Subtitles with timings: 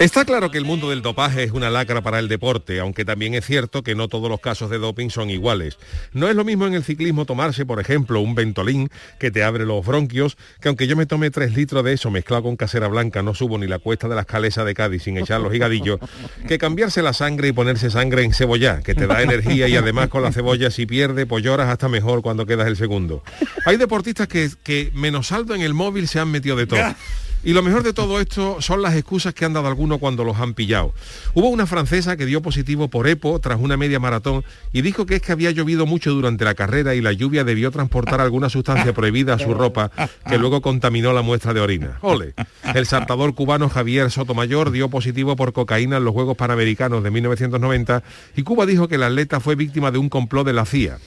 [0.00, 3.34] Está claro que el mundo del dopaje es una lacra para el deporte, aunque también
[3.34, 5.76] es cierto que no todos los casos de doping son iguales.
[6.12, 9.66] No es lo mismo en el ciclismo tomarse, por ejemplo, un ventolín que te abre
[9.66, 13.24] los bronquios, que aunque yo me tome tres litros de eso mezclado con casera blanca,
[13.24, 15.98] no subo ni la cuesta de las calesas de Cádiz sin echar los higadillos,
[16.46, 20.06] que cambiarse la sangre y ponerse sangre en cebolla, que te da energía y además
[20.06, 23.24] con la cebolla si pierde, pues lloras hasta mejor cuando quedas el segundo.
[23.66, 26.94] Hay deportistas que, que menos saldo en el móvil se han metido de todo.
[27.44, 30.38] Y lo mejor de todo esto son las excusas que han dado algunos cuando los
[30.38, 30.92] han pillado.
[31.34, 35.16] Hubo una francesa que dio positivo por EPO tras una media maratón y dijo que
[35.16, 38.92] es que había llovido mucho durante la carrera y la lluvia debió transportar alguna sustancia
[38.92, 39.90] prohibida a su ropa
[40.28, 41.98] que luego contaminó la muestra de orina.
[42.02, 42.34] Ole.
[42.74, 48.02] El saltador cubano Javier Sotomayor dio positivo por cocaína en los Juegos Panamericanos de 1990
[48.36, 50.98] y Cuba dijo que el atleta fue víctima de un complot de la CIA.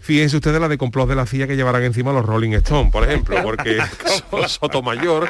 [0.00, 3.04] Fíjense ustedes la de complot de la CIA que llevarán encima los Rolling Stones, por
[3.04, 3.78] ejemplo, porque
[4.46, 5.28] Sotomayor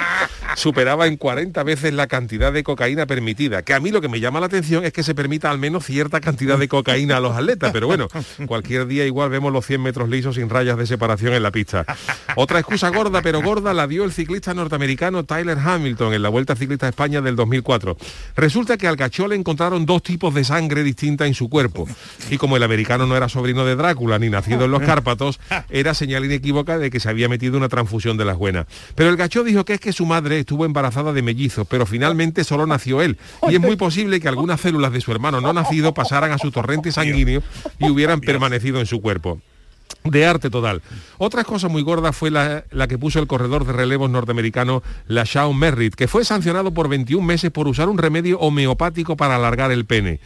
[0.60, 3.62] superaba en 40 veces la cantidad de cocaína permitida.
[3.62, 5.86] Que a mí lo que me llama la atención es que se permita al menos
[5.86, 8.08] cierta cantidad de cocaína a los atletas, pero bueno,
[8.46, 11.86] cualquier día igual vemos los 100 metros lisos sin rayas de separación en la pista.
[12.36, 16.54] Otra excusa gorda, pero gorda, la dio el ciclista norteamericano Tyler Hamilton en la Vuelta
[16.54, 17.96] Ciclista a España del 2004.
[18.36, 21.88] Resulta que al cachó le encontraron dos tipos de sangre distinta en su cuerpo.
[22.30, 25.94] Y como el americano no era sobrino de Drácula ni nacido en los Cárpatos, era
[25.94, 28.66] señal inequívoca de que se había metido una transfusión de las buenas.
[28.94, 32.42] Pero el gachó dijo que es que su madre estuvo embarazada de mellizos, pero finalmente
[32.42, 33.18] solo nació él.
[33.48, 36.50] Y es muy posible que algunas células de su hermano no nacido pasaran a su
[36.50, 37.40] torrente sanguíneo
[37.78, 39.40] y hubieran permanecido en su cuerpo
[40.02, 40.82] de arte total.
[41.18, 45.56] Otra cosa muy gorda fue la, que puso el corredor de relevos norteamericano, la Shawn
[45.56, 49.84] Merritt, que fue sancionado por 21 meses por usar un remedio homeopático para alargar el
[49.84, 50.18] pene.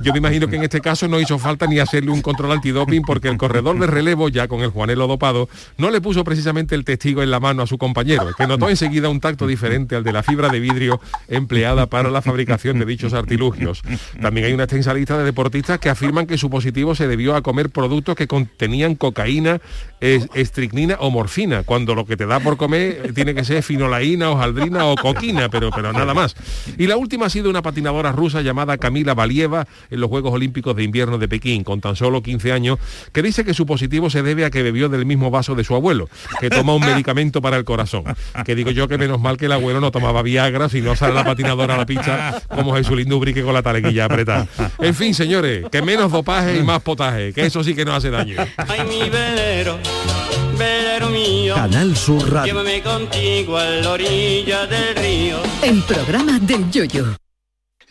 [0.00, 3.02] Yo me imagino que en este caso no hizo falta ni hacerle un control antidoping
[3.02, 5.48] porque el corredor de relevo, ya con el Juanelo dopado,
[5.78, 9.08] no le puso precisamente el testigo en la mano a su compañero, que notó enseguida
[9.08, 13.12] un tacto diferente al de la fibra de vidrio empleada para la fabricación de dichos
[13.12, 13.82] artilugios.
[14.20, 17.42] También hay una extensa lista de deportistas que afirman que su positivo se debió a
[17.42, 19.60] comer productos que contenían cocaína,
[20.00, 24.86] estricnina o morfina, cuando lo que te da por comer tiene que ser finolaína, hojaldrina
[24.86, 26.34] o coquina, pero, pero nada más.
[26.78, 30.74] Y la última ha sido una patinadora rusa llamada Camila Valieva, en los Juegos Olímpicos
[30.76, 32.78] de Invierno de Pekín, con tan solo 15 años,
[33.12, 35.74] que dice que su positivo se debe a que bebió del mismo vaso de su
[35.74, 36.08] abuelo,
[36.40, 38.04] que toma un medicamento para el corazón.
[38.44, 41.14] Que digo yo que menos mal que el abuelo no tomaba Viagra, si no sale
[41.14, 44.46] la patinadora a la pista como Jesús Dubrique con la taleguilla apretada.
[44.78, 48.10] En fin, señores, que menos dopaje y más potaje, que eso sí que no hace
[48.10, 48.36] daño.
[48.56, 49.78] Ay, mi velero,
[50.58, 51.54] velero mío.
[51.54, 52.52] Canal Sur Radio.
[52.52, 55.36] Llévame contigo a la orilla del río.
[55.62, 57.21] El programa del Yoyo.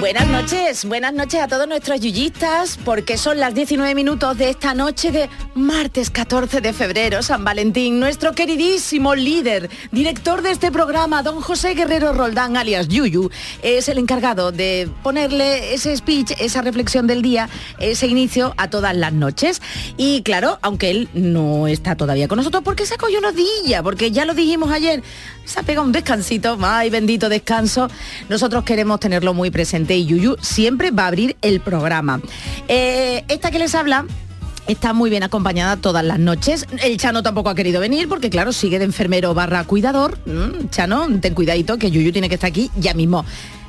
[0.00, 4.72] Buenas noches, buenas noches a todos nuestros yuyistas, porque son las 19 minutos de esta
[4.72, 8.00] noche de martes 14 de febrero, San Valentín.
[8.00, 13.30] Nuestro queridísimo líder, director de este programa, don José Guerrero Roldán, alias Yuyu,
[13.62, 18.96] es el encargado de ponerle ese speech, esa reflexión del día, ese inicio a todas
[18.96, 19.60] las noches.
[19.98, 24.10] Y claro, aunque él no está todavía con nosotros, porque se cogió unos días, porque
[24.10, 25.02] ya lo dijimos ayer,
[25.44, 27.88] se ha pegado un descansito, ay bendito descanso.
[28.30, 32.20] Nosotros queremos tenerlo muy presente y Yuyu siempre va a abrir el programa.
[32.68, 34.06] Eh, esta que les habla
[34.66, 36.66] está muy bien acompañada todas las noches.
[36.82, 40.18] El Chano tampoco ha querido venir porque, claro, sigue de enfermero barra cuidador.
[40.26, 43.24] Mm, Chano, ten cuidadito que Yuyu tiene que estar aquí ya mismo.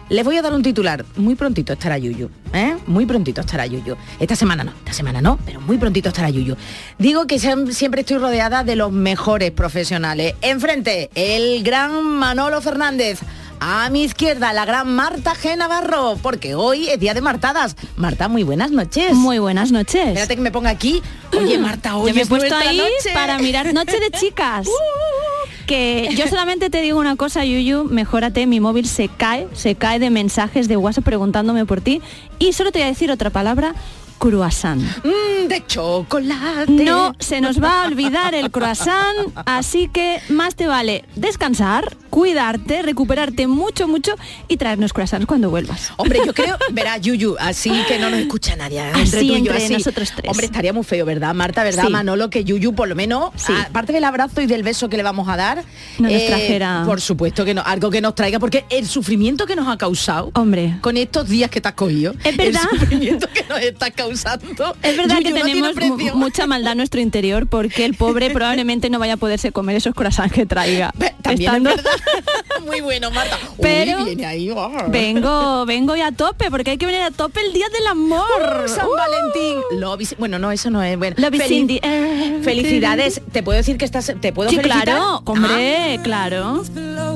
[0.10, 1.06] Les voy a dar un titular.
[1.16, 2.30] Muy prontito estará Yuyu.
[2.54, 2.75] ¿eh?
[2.86, 3.95] Muy prontito estará Yuyu.
[4.19, 6.57] Esta semana no, esta semana no, pero muy prontito estará Yuyu.
[7.00, 10.36] Digo que siem- siempre estoy rodeada de los mejores profesionales.
[10.42, 13.19] Enfrente, el gran Manolo Fernández.
[13.63, 15.56] A mi izquierda, la gran Marta G.
[15.56, 17.75] Navarro, porque hoy es día de martadas.
[17.96, 19.13] Marta, muy buenas noches.
[19.13, 20.08] Muy buenas noches.
[20.08, 21.04] Espérate que me ponga aquí.
[21.38, 23.13] Oye, Marta, hoy Yo me he es puesto ahí noche.
[23.13, 24.68] para mirar Noche de Chicas.
[25.68, 30.00] que yo solamente te digo una cosa, Yuyu, mejórate, mi móvil se cae, se cae
[30.00, 32.02] de mensajes de WhatsApp preguntándome por ti
[32.40, 33.75] y solo te voy a decir otra palabra,
[34.21, 34.79] croissant.
[35.03, 36.71] Mm, de chocolate.
[36.71, 42.83] No se nos va a olvidar el croissant, así que más te vale descansar, cuidarte,
[42.83, 44.13] recuperarte mucho, mucho
[44.47, 45.91] y traernos croissants cuando vuelvas.
[45.97, 48.79] Hombre, yo creo, verá, Yuyu, así que no nos escucha nadie.
[48.81, 48.91] ¿eh?
[48.95, 49.73] Entre Así, tú y yo, así.
[49.73, 50.29] nosotros tres.
[50.29, 51.63] Hombre, estaría muy feo, ¿verdad, Marta?
[51.63, 51.91] ¿Verdad, Sí.
[51.91, 52.29] Manolo?
[52.29, 53.53] Que Yuyu, por lo menos, Sí.
[53.68, 55.63] aparte del abrazo y del beso que le vamos a dar, eh,
[55.97, 59.56] No nos trajera- Por supuesto que no, algo que nos traiga, porque el sufrimiento que
[59.56, 60.75] nos ha causado Hombre.
[60.81, 62.62] con estos días que te has cogido, Es verdad.
[62.71, 64.11] el sufrimiento que nos está causando.
[64.12, 68.30] Es verdad Yuyu, que no tenemos mu- mucha maldad en nuestro interior porque el pobre
[68.34, 70.94] probablemente no vaya a poderse comer esos croissants que traiga.
[71.22, 71.92] También Estando- es verdad.
[72.66, 73.38] Muy bueno, Marta.
[73.52, 74.72] Uy, Pero viene ahí, oh.
[74.90, 78.25] Vengo, vengo y a tope, porque hay que venir a tope el día del amor.
[78.66, 78.92] Uh, San Uh.
[78.96, 79.80] Valentín.
[79.80, 81.16] Love is- bueno, no, eso no es bueno.
[81.18, 82.44] Love is air.
[82.44, 83.22] Felicidades.
[83.31, 84.12] Te puedo decir que estás.
[84.22, 84.84] Te puedo Sí, felicitar.
[84.84, 86.64] claro, hombre, claro.
[86.98, 87.14] Ah,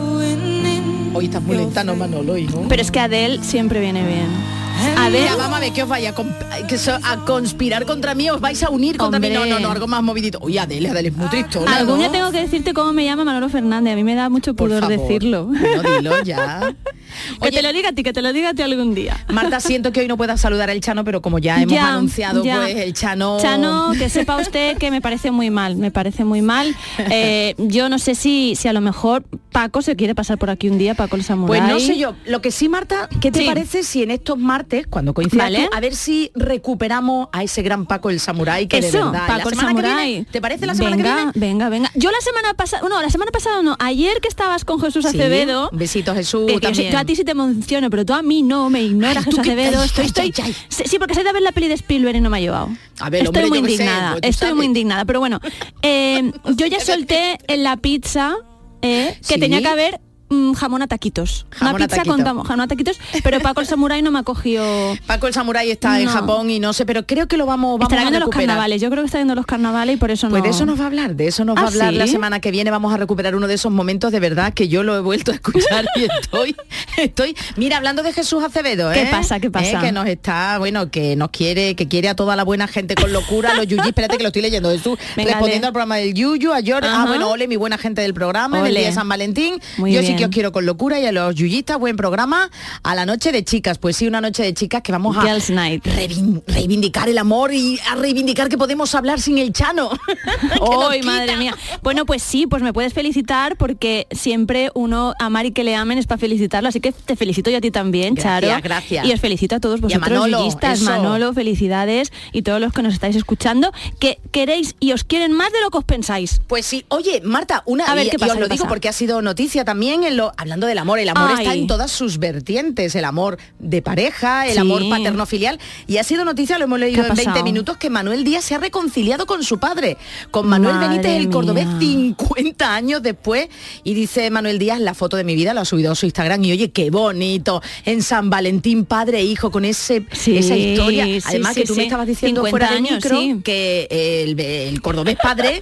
[1.13, 2.35] hoy estás muy lenta, no Manolo.
[2.69, 4.64] Pero es que Adele siempre viene bien.
[4.97, 8.61] Adele, Mira, vamos a ver que os vaya a, a conspirar contra mí, os vais
[8.63, 9.29] a unir contra mí.
[9.29, 10.39] No, no, no, algo más movidito.
[10.41, 11.99] Uy, Adele, Adele es muy tristona, algún ¿no?
[12.01, 13.93] día tengo que decirte cómo me llama Manolo Fernández.
[13.93, 14.97] A mí me da mucho Por pudor favor.
[14.99, 15.45] decirlo.
[15.45, 16.75] Bueno, dilo ya.
[17.41, 19.17] que Oye, te lo diga a ti, que te lo diga a ti algún día.
[19.31, 22.43] Marta, siento que hoy no puedas saludar al Chano, pero como ya hemos Ya, anunciado,
[22.43, 22.57] ya.
[22.57, 23.37] pues el Chano...
[23.39, 26.75] Chano, que sepa usted que me parece muy mal, me parece muy mal.
[26.97, 30.67] Eh, yo no sé si, si a lo mejor Paco se quiere pasar por aquí
[30.67, 31.61] un día, Paco el Samurai.
[31.61, 33.45] Pues no sé yo, lo que sí, Marta, ¿qué te Sí.
[33.45, 35.69] parece si en estos martes, cuando coincidas Vale.
[35.71, 39.27] a ver si recuperamos a ese gran Paco el Samurái que de Eso, verdad...
[39.27, 41.31] Paco el viene, ¿Te parece la semana venga, que viene?
[41.35, 41.91] Venga, venga.
[41.95, 45.09] Yo la semana pasada, no, la semana pasada no, ayer que estabas con Jesús Sí,
[45.17, 45.69] Acevedo.
[45.71, 46.91] un besito, Jesús, que- también.
[46.91, 49.37] yo a ti sí te emociono, pero tú a mí no, me ignora Ay, ¿tú
[49.37, 49.83] Jesús Acevedo.
[49.83, 50.55] estoy, estoy, ay, ay.
[50.69, 52.69] Sí, sí, porque soy de ver la peli de Spielberg y no me ha llevado.
[52.99, 55.05] A ver, estoy hombre, muy sé, indignada, pues estoy muy indignada.
[55.05, 55.39] Pero bueno,
[55.81, 58.35] eh, yo ya solté en la pizza
[58.81, 59.39] eh, que Sí.
[59.39, 59.99] tenía que haber
[60.29, 61.45] mm, jamón a taquitos.
[61.51, 62.15] Jamón Una pizza taquito.
[62.35, 64.65] con jamón a taquitos, pero Paco el Samurai no me ha cogido...
[65.07, 66.07] Paco el Samurái está en.
[66.07, 68.81] Japón y no sé, pero creo que lo vamos, vamos Estará a viendo los carnavales,
[68.81, 70.43] yo creo que está viendo los carnavales y por eso Pues no...
[70.45, 72.39] de eso nos va a hablar, de eso nos va a ¿Ah, hablar la semana
[72.39, 72.71] que viene.
[72.71, 75.35] Vamos a recuperar uno de esos momentos de verdad que yo lo he vuelto a
[75.35, 76.55] escuchar y estoy,
[76.97, 77.35] estoy.
[77.57, 79.07] Mira, hablando de Jesús Acevedo, ¿Qué ¿eh?
[79.11, 79.79] pasa, qué pasa?
[79.79, 82.95] Eh, Que nos está, bueno, que nos quiere, que quiere a toda la buena gente
[82.95, 86.13] con locura, los Yuyi, espérate que lo estoy leyendo, Jesús, Venga, respondiendo al programa del
[86.13, 88.93] Yuyu, a George, ah, bueno, ole, mi buena gente del programa, en el día de
[88.93, 89.59] San Valentín.
[89.77, 92.49] Muy yo sí que os quiero con locura y a los Yuyistas, buen programa.
[92.83, 95.49] A la noche de chicas, pues sí, una noche de chicas que vamos a Girls
[95.49, 95.83] Night.
[95.85, 99.89] reivin- reivindicar el amor y a reivindicar que podemos hablar sin el Chano.
[100.89, 101.55] ¡Ay, madre mía!
[101.81, 105.97] Bueno, pues sí, pues me puedes felicitar porque siempre uno amar y que le amen
[105.97, 108.61] es para felicitarlo, así que te felicito yo a ti también, Gracias, Charo.
[108.63, 109.05] gracias.
[109.05, 110.89] Y os felicito a todos a vosotros, Manolo, yuyistas, eso.
[110.89, 115.51] Manolo, felicidades y todos los que nos estáis escuchando, que queréis y os quieren más
[115.51, 116.41] de lo que os pensáis.
[116.47, 118.69] Pues sí, oye, Marta, una A ver, y- ¿qué y pasa, os lo digo pasa?
[118.69, 121.43] porque ha sido noticia también en lo hablando del amor, el amor Ay.
[121.45, 124.59] está en todas sus vertientes, el amor de pareja, el Sí.
[124.59, 127.43] amor paterno filial y ha sido noticia, lo hemos ¿Qué leído en 20 pasado?
[127.43, 129.97] minutos que Manuel Díaz se ha reconciliado con su padre,
[130.31, 131.77] con Manuel Madre Benítez el cordobés mía.
[131.79, 133.47] 50 años después
[133.83, 136.43] y dice Manuel Díaz la foto de mi vida lo ha subido a su Instagram
[136.43, 141.05] y oye qué bonito en San Valentín padre e hijo con ese Sí, esa historia.
[141.25, 143.41] Además sí, que tú me estabas diciendo 50 fuera de años, micro sí.
[143.43, 145.61] que el, el cordobés padre,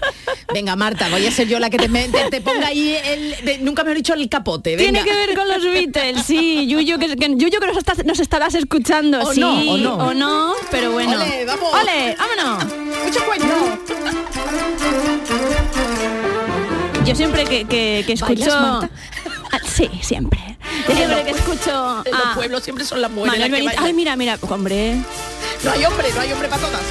[0.53, 3.45] venga Marta, voy a ser yo la que te, me- te- te ponga ahí el,
[3.45, 5.03] de- nunca me he dicho el capote, venga.
[5.03, 6.65] Tiene que ver con los Beatles, sí.
[6.67, 9.39] Yuyu, que, que, Yuyu, que nos, estás- nos estarás escuchando, O sí.
[9.39, 9.93] no, o no.
[9.95, 11.13] o no, pero bueno.
[11.21, 11.73] Ole, vamos.
[11.73, 12.65] Ole, vámonos.
[13.05, 13.47] Mucho cuento.
[17.05, 18.49] Yo siempre que, que, que escucho...
[18.51, 20.39] Ah, sí, siempre.
[20.89, 22.01] Yo siempre que escucho...
[22.05, 23.69] En los pueblos siempre son las mujeres Manuel.
[23.77, 24.95] Ay, mira, mira, hombre.
[25.63, 26.81] No hay hombre, no hay hombre para todas.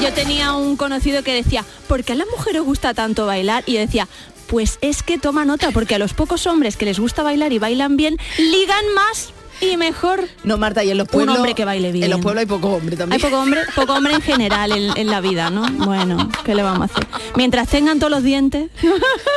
[0.00, 3.64] Yo tenía un conocido que decía, ¿por qué a las mujeres os gusta tanto bailar?
[3.66, 4.06] Y yo decía,
[4.52, 7.58] pues es que toma nota, porque a los pocos hombres que les gusta bailar y
[7.58, 9.32] bailan bien, ligan más
[9.62, 10.24] y mejor.
[10.44, 11.36] No, Marta, y en los Un pueblos...
[11.36, 12.04] hombre que baile bien.
[12.04, 13.20] En los pueblos hay poco hombre Hay también.
[13.20, 15.62] poco hombre, poco hombre en general en, en la vida, ¿no?
[15.84, 17.06] Bueno, ¿qué le vamos a hacer?
[17.36, 18.70] Mientras tengan todos los dientes.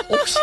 [0.09, 0.37] Ups.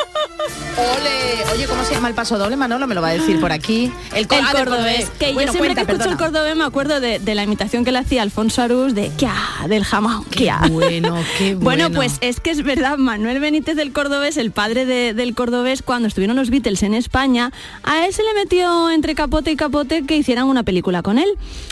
[0.77, 2.87] Ole, oye, ¿cómo se llama el paso doble, Manolo?
[2.87, 3.93] Me lo va a decir por aquí.
[4.15, 6.65] El, cor- El ah, cordobés, que Bueno, yo siempre cuenta, que escucho el cordobés me
[6.65, 9.35] acuerdo de, de la imitación que le hacía Alfonso Arús de ¡Kia!
[9.69, 10.61] del jamón, ¡Kia!
[10.71, 11.91] bueno, qué bueno.
[11.91, 16.09] pues es que es verdad, Manuel Benítez del Cordobés, el padre de- del Cordobés, cuando
[16.09, 19.72] estuvieron los Beatles en España, a él se le metió entre capote y capote
[20.07, 21.29] que hicieran una película con él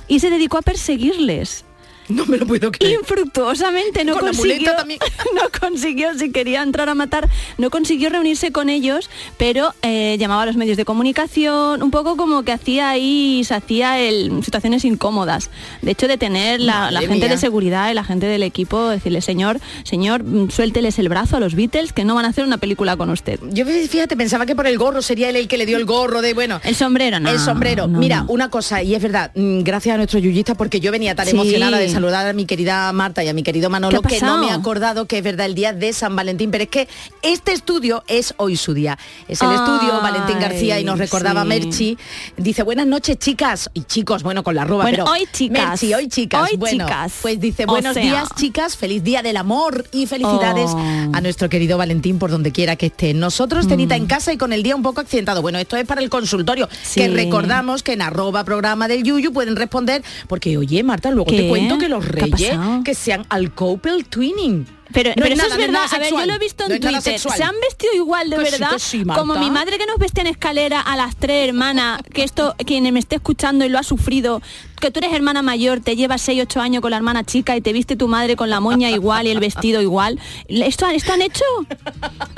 [0.09, 1.65] y se dedicó a perseguirles.
[2.11, 2.99] No me lo puedo creer.
[3.01, 4.73] infructuosamente no Con consiguió,
[5.35, 10.43] no consiguió, si quería entrar a matar, no consiguió reunirse con ellos, pero eh, llamaba
[10.43, 14.85] a los medios de comunicación, un poco como que hacía ahí, se hacía el, situaciones
[14.85, 15.51] incómodas.
[15.83, 17.29] De hecho, de tener la, gente mía.
[17.29, 21.41] de seguridad y la gente del equipo, decirle, señor, señor, mm, suélteles el brazo a
[21.41, 23.39] los Beatles que no van a hacer una película con usted.
[23.51, 26.23] Yo fíjate, pensaba que por el gorro sería él el que le dio el gorro
[26.23, 26.61] de bueno.
[26.65, 27.31] El sombrero, no.
[27.31, 27.87] el sombrero.
[27.87, 28.33] no, Mira, no.
[28.33, 31.33] una cosa, y es verdad, mm, gracias a nuestro yuyista, porque yo venía tan Sí.
[31.33, 34.25] emocionada de saludar a mi querida Marta y a mi querido Manolo, ¿Qué ha que
[34.25, 36.89] no me he acordado que es verdad el día de San Valentín, pero es que
[37.21, 38.99] este estudio es hoy su día.
[39.29, 41.49] Es el Ay, estudio Valentín García y nos recordaba sí.
[41.49, 41.99] Merchi.
[42.39, 43.69] Dice, buenas noches, chicas.
[43.75, 45.69] Y chicos, bueno, con la arroba, Bueno, pero hoy chicas.
[45.83, 46.49] Merchi, hoy chicas.
[46.51, 47.13] Hoy bueno, chicas.
[47.21, 48.03] pues dice, O buenos sea.
[48.03, 50.79] días, chicas, feliz día del amor y felicidades Oh.
[51.13, 53.13] a nuestro querido Valentín por donde quiera que esté.
[53.13, 54.01] Nosotros, Tenita, Mm.
[54.03, 55.43] en casa y con el día un poco accidentado.
[55.43, 57.01] Bueno, esto es para el consultorio, Sí.
[57.01, 61.47] que recordamos que en arroba programa del Yuyu pueden responder, porque oye, Marta, luego te
[61.49, 64.67] cuento que los ¿Qué ha reyes que sean al couple twinning.
[64.93, 65.95] Pero, No pero es eso nada, es no es verdad.
[65.95, 67.19] a ver, yo lo he visto en Twitter.
[67.19, 68.79] Se han vestido igual de Que sí, verdad.
[68.79, 72.55] sí, como mi madre que nos vestía en escalera a las tres hermanas, que esto,
[72.67, 74.43] quien me esté escuchando y lo ha sufrido,
[74.81, 77.61] que tú eres hermana mayor, te llevas 6, 8 años con la hermana chica y
[77.61, 80.19] te viste tu madre con la moña igual y el vestido igual.
[80.49, 81.45] ¿Esto, esto han hecho?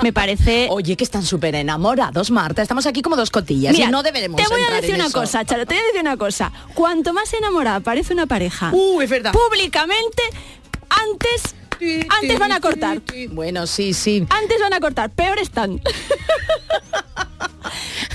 [0.02, 0.66] Me parece...
[0.70, 2.60] Oye, que están súper enamorados, Marta.
[2.62, 5.20] Estamos aquí como dos cotillas Mira, y no deberemos te voy a decir una eso.
[5.20, 6.52] cosa, Charo, te voy a decir una cosa.
[6.74, 9.32] Cuanto más enamorada parece una pareja, Uh, es verdad.
[9.32, 10.22] públicamente,
[10.90, 11.54] antes,
[12.08, 13.00] antes van a cortar.
[13.30, 14.26] Bueno, sí, sí.
[14.30, 15.80] Antes van a cortar, peor están.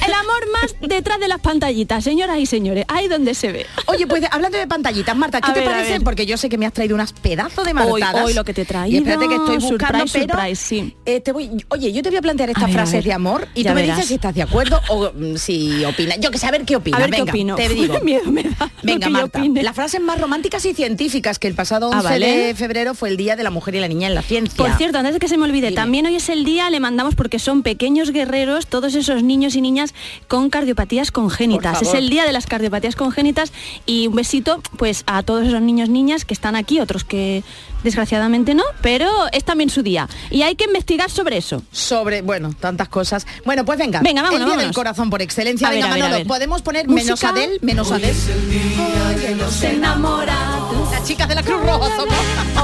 [0.06, 3.66] El amor más detrás de las pantallitas, señoras y señores, ahí donde se ve.
[3.88, 6.00] Oye, pues hablando de pantallitas, Marta, ¿qué A te ver, parece?
[6.02, 8.24] Porque yo sé que me has traído unas pedazos de martadas.
[8.26, 10.96] hoy lo que te he Y espérate que estoy buscando, surprise, pero surprise, sí.
[11.06, 13.04] eh, te voy, oye, yo te voy a plantear estas A frases ver.
[13.06, 13.98] de amor y Ya tú me verás.
[13.98, 16.20] dices si estás de acuerdo o mm, si opinas.
[16.20, 17.00] Yo que sé, a ver qué opinas.
[17.00, 17.56] A ver qué Venga, opino.
[17.56, 18.00] Te digo.
[18.02, 21.88] Miedo me da lo Venga, Marta, las frases más románticas y científicas que el pasado
[21.88, 22.28] 11 Ah, ¿vale?
[22.48, 24.56] de febrero fue el Día de la Mujer y la Niña en la Ciencia.
[24.58, 25.76] Por cierto, antes de que se me olvide, Dime.
[25.76, 29.62] también hoy es el día, le mandamos porque son pequeños guerreros, todos esos niños y
[29.62, 29.94] niñas
[30.28, 31.82] con cardiopatías congénitas.
[31.82, 33.52] Es el día de las cardiopatías congénitas
[33.86, 37.44] y un besito pues a todos esos niños niñas que están aquí, otros que
[37.84, 40.10] desgraciadamente no, pero es también su día.
[40.30, 41.62] Y hay que investigar sobre eso.
[41.72, 43.26] sobre, bueno, tantas cosas.
[43.46, 44.02] Bueno, pues venga.
[44.02, 44.76] Venga, vámonos, El día del vámonos.
[44.76, 45.68] corazón por excelencia.
[45.68, 46.28] A ver, venga, a ver, a Manolo, ver.
[46.28, 47.30] podemos poner menos ¿Música?
[47.30, 48.16] Adel, menos Adel.
[50.92, 52.16] Las chicas de la Cruz Roja somos.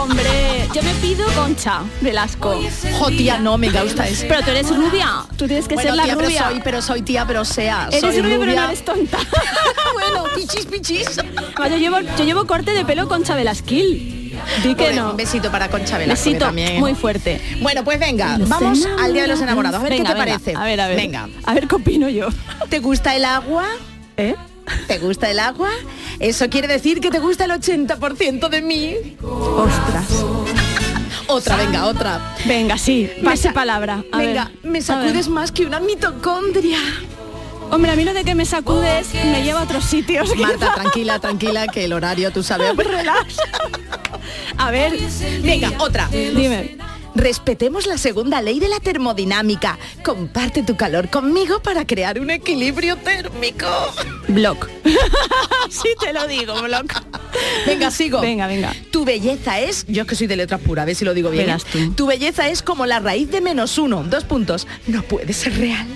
[0.02, 2.60] Hombre, me pido Concha Velasco.
[3.00, 4.26] Jo, tía, no me gusta eso.
[4.28, 6.28] Pero tú eres rubia, tú tienes que bueno, ser la tía, rubia.
[6.28, 7.88] pero soy, pero soy tía, pero sea.
[7.92, 9.18] eres soy rubia, pero no eres tonta.
[9.94, 11.18] bueno, pichis, pichis.
[11.58, 14.20] No, yo, llevo, yo llevo corte de pelo Concha Velasquil.
[14.64, 15.12] Di que no.
[15.12, 16.80] Un besito para Concha Velasco, Besito también.
[16.80, 17.40] muy fuerte.
[17.62, 19.80] Bueno, pues venga, vamos al Día de los Enamorados.
[19.80, 20.40] A ver Venga, qué te venga.
[20.40, 20.56] parece.
[20.58, 20.98] A ver, a ver.
[20.98, 21.30] Venga.
[21.46, 22.28] A ver qué opino yo.
[22.70, 23.66] ¿Te gusta el agua?
[24.18, 24.36] ¿Eh?
[24.88, 25.70] ¿Te gusta el agua?
[26.20, 28.96] Eso quiere decir que te gusta el 80% de mí.
[29.22, 30.08] Ostras.
[31.28, 32.36] Otra, venga, otra.
[32.46, 34.04] Venga, sí, pase palabra.
[34.12, 34.72] A venga, ver.
[34.72, 36.80] me sacudes más que una mitocondria.
[37.72, 40.36] Hombre, a mí lo de que me sacudes me lleva a otros sitios.
[40.38, 42.76] Marta, tranquila, tranquila, que el horario, tú sabes.
[42.78, 43.38] Relax.
[44.58, 44.94] A ver,
[45.42, 46.08] Venga, otra.
[46.08, 46.78] dime.
[47.16, 49.78] Respetemos la segunda ley de la termodinámica.
[50.04, 53.68] Comparte tu calor conmigo para crear un equilibrio térmico.
[54.28, 54.70] Block.
[55.70, 56.94] sí te lo digo, block.
[57.66, 58.22] Venga, sigo.
[58.22, 58.74] Venga, venga.
[58.92, 61.30] Tu belleza es, yo es que soy de letras puras, a ver si lo digo
[61.30, 61.46] bien.
[61.46, 61.94] Verás tú.
[61.94, 64.04] Tu belleza es como la raíz de menos uno.
[64.04, 64.68] Dos puntos.
[64.88, 65.88] No puede ser real.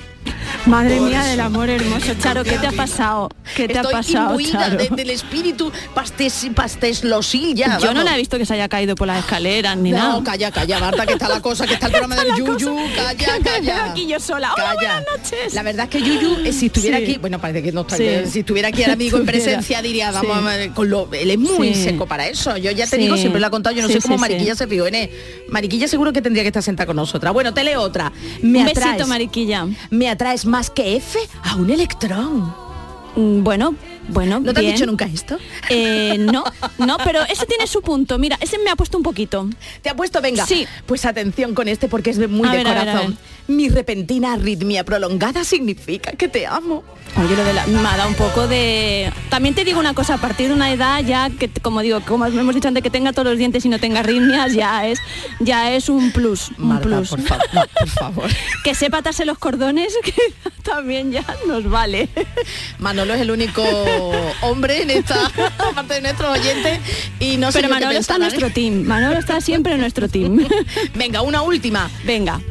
[0.65, 3.29] Madre mía del amor hermoso, Charo, ¿qué te ha pasado?
[3.55, 4.77] ¿Qué te Estoy ha pasado, Charo?
[4.77, 7.77] de- del espíritu pastes, pasteslosil ya.
[7.79, 10.23] Yo no la he visto que se haya caído por las escaleras ni No, nada.
[10.23, 13.15] calla, calla, Marta, que está la cosa, que está el programa del Yuyu, cosa.
[13.15, 13.85] calla, calla.
[13.91, 14.51] aquí yo sola.
[14.57, 15.53] Hola, buenas noches.
[15.53, 17.03] La verdad es que Yuyu, eh, si estuviera Sí.
[17.03, 18.09] aquí, bueno, parece que no está, Sí.
[18.29, 19.25] si estuviera aquí ahora mismo en
[19.65, 20.43] presencia, diría, vamos, Sí.
[20.45, 22.57] a ver, con lo, él es muy seco para eso.
[22.57, 24.85] Yo ya te digo, siempre lo ha contado, yo no sé cómo Mariquilla se fijó
[24.87, 25.09] en él.
[25.49, 27.31] Mariquilla seguro que tendría que estar sentada con nosotras.
[27.31, 28.11] Bueno, te leo otra.
[28.41, 29.65] Me Un atraes, besito, Mariquilla.
[29.91, 32.53] Me atraes más que F a un electrón.
[33.15, 33.75] Mm, Bueno,
[34.07, 34.71] bueno, ¿No te bien.
[34.71, 35.37] han dicho nunca esto?
[35.69, 36.43] Eh, no,
[36.77, 38.17] no, pero ese tiene su punto.
[38.17, 39.49] Mira, ese me ha puesto un poquito.
[39.81, 40.21] ¿Te ha puesto?
[40.21, 40.45] Venga.
[40.45, 40.67] Sí.
[40.85, 43.11] Pues atención con este porque es muy A de ver, a ver, a corazón.
[43.11, 43.55] ver.
[43.55, 46.83] Mi repentina arritmia prolongada significa que te amo.
[47.15, 49.09] Oye, lo de la, me ha dado un poco de...
[49.29, 52.25] También te digo una cosa, a partir de una edad ya que, como digo, como
[52.25, 54.99] hemos dicho antes, que tenga todos los dientes y no tenga arritmias, ya es,
[55.39, 57.09] ya es un plus, un Marta, plus.
[57.09, 57.25] por no,
[57.79, 58.29] por favor.
[58.65, 60.13] Que sepa atarse los cordones, que
[60.63, 62.09] también ya nos vale.
[62.79, 63.63] Manolo es el único
[64.41, 65.31] hombre en esta
[65.75, 66.79] parte de nuestros oyentes
[67.19, 68.83] y no sé Pero Manolo está en nuestro team.
[68.83, 70.39] Manolo está siempre en nuestro team.
[70.39, 70.47] ¿eh?
[70.95, 71.89] Venga, una última.
[72.05, 72.41] Venga.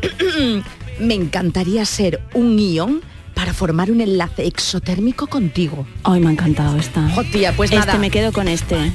[0.99, 3.03] Me encantaría ser un ión
[3.35, 5.87] para formar un enlace exotérmico contigo.
[6.05, 7.07] Ay, me ha encantado esta.
[7.11, 7.99] Jo, tía, pues este nada.
[7.99, 8.93] me quedo con este.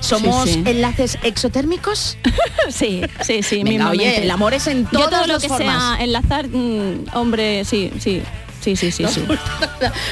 [0.00, 0.62] ¿Somos sí.
[0.66, 2.18] enlaces exotérmicos?
[2.68, 3.62] sí, sí, sí.
[3.64, 5.96] Venga, oye, el amor es en Yo todo lo las que formas.
[5.96, 8.20] sea enlazar, mm, hombre, sí, sí.
[8.76, 9.24] Sí, sí, sí, sí.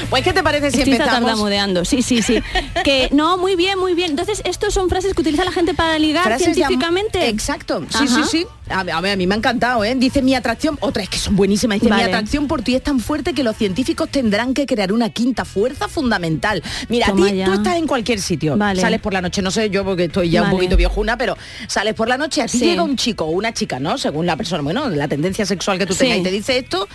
[0.09, 1.21] Pues, ¿qué te parece si Estoy empezamos?
[1.29, 2.39] tartamudeando, sí, sí, sí.
[2.85, 4.11] que no, muy bien, muy bien.
[4.13, 7.29] Entonces, estos son frases que utiliza la gente para ligar Frases de científicamente.
[7.29, 8.25] Exacto, sí, sí, Ajá.
[8.27, 8.47] sí.
[8.71, 9.95] A, a a mí me ha encantado, ¿eh?
[9.95, 12.03] Dice mi atracción, otra es que son buenísimas, dice Vale.
[12.05, 15.45] mi atracción por ti es tan fuerte que los científicos tendrán que crear una quinta
[15.45, 16.63] fuerza fundamental.
[16.89, 18.81] Mira, a ti tú estás en cualquier sitio, Vale.
[18.81, 21.37] sales por la noche, no sé yo porque estoy ya un poquito viejuna, pero
[21.69, 22.65] sales por la noche, a ti Sí.
[22.65, 23.99] llega un chico o una chica, ¿no?
[23.99, 26.01] Según la persona, bueno, la tendencia sexual que tú Sí.
[26.01, 26.89] tengas y te dice esto,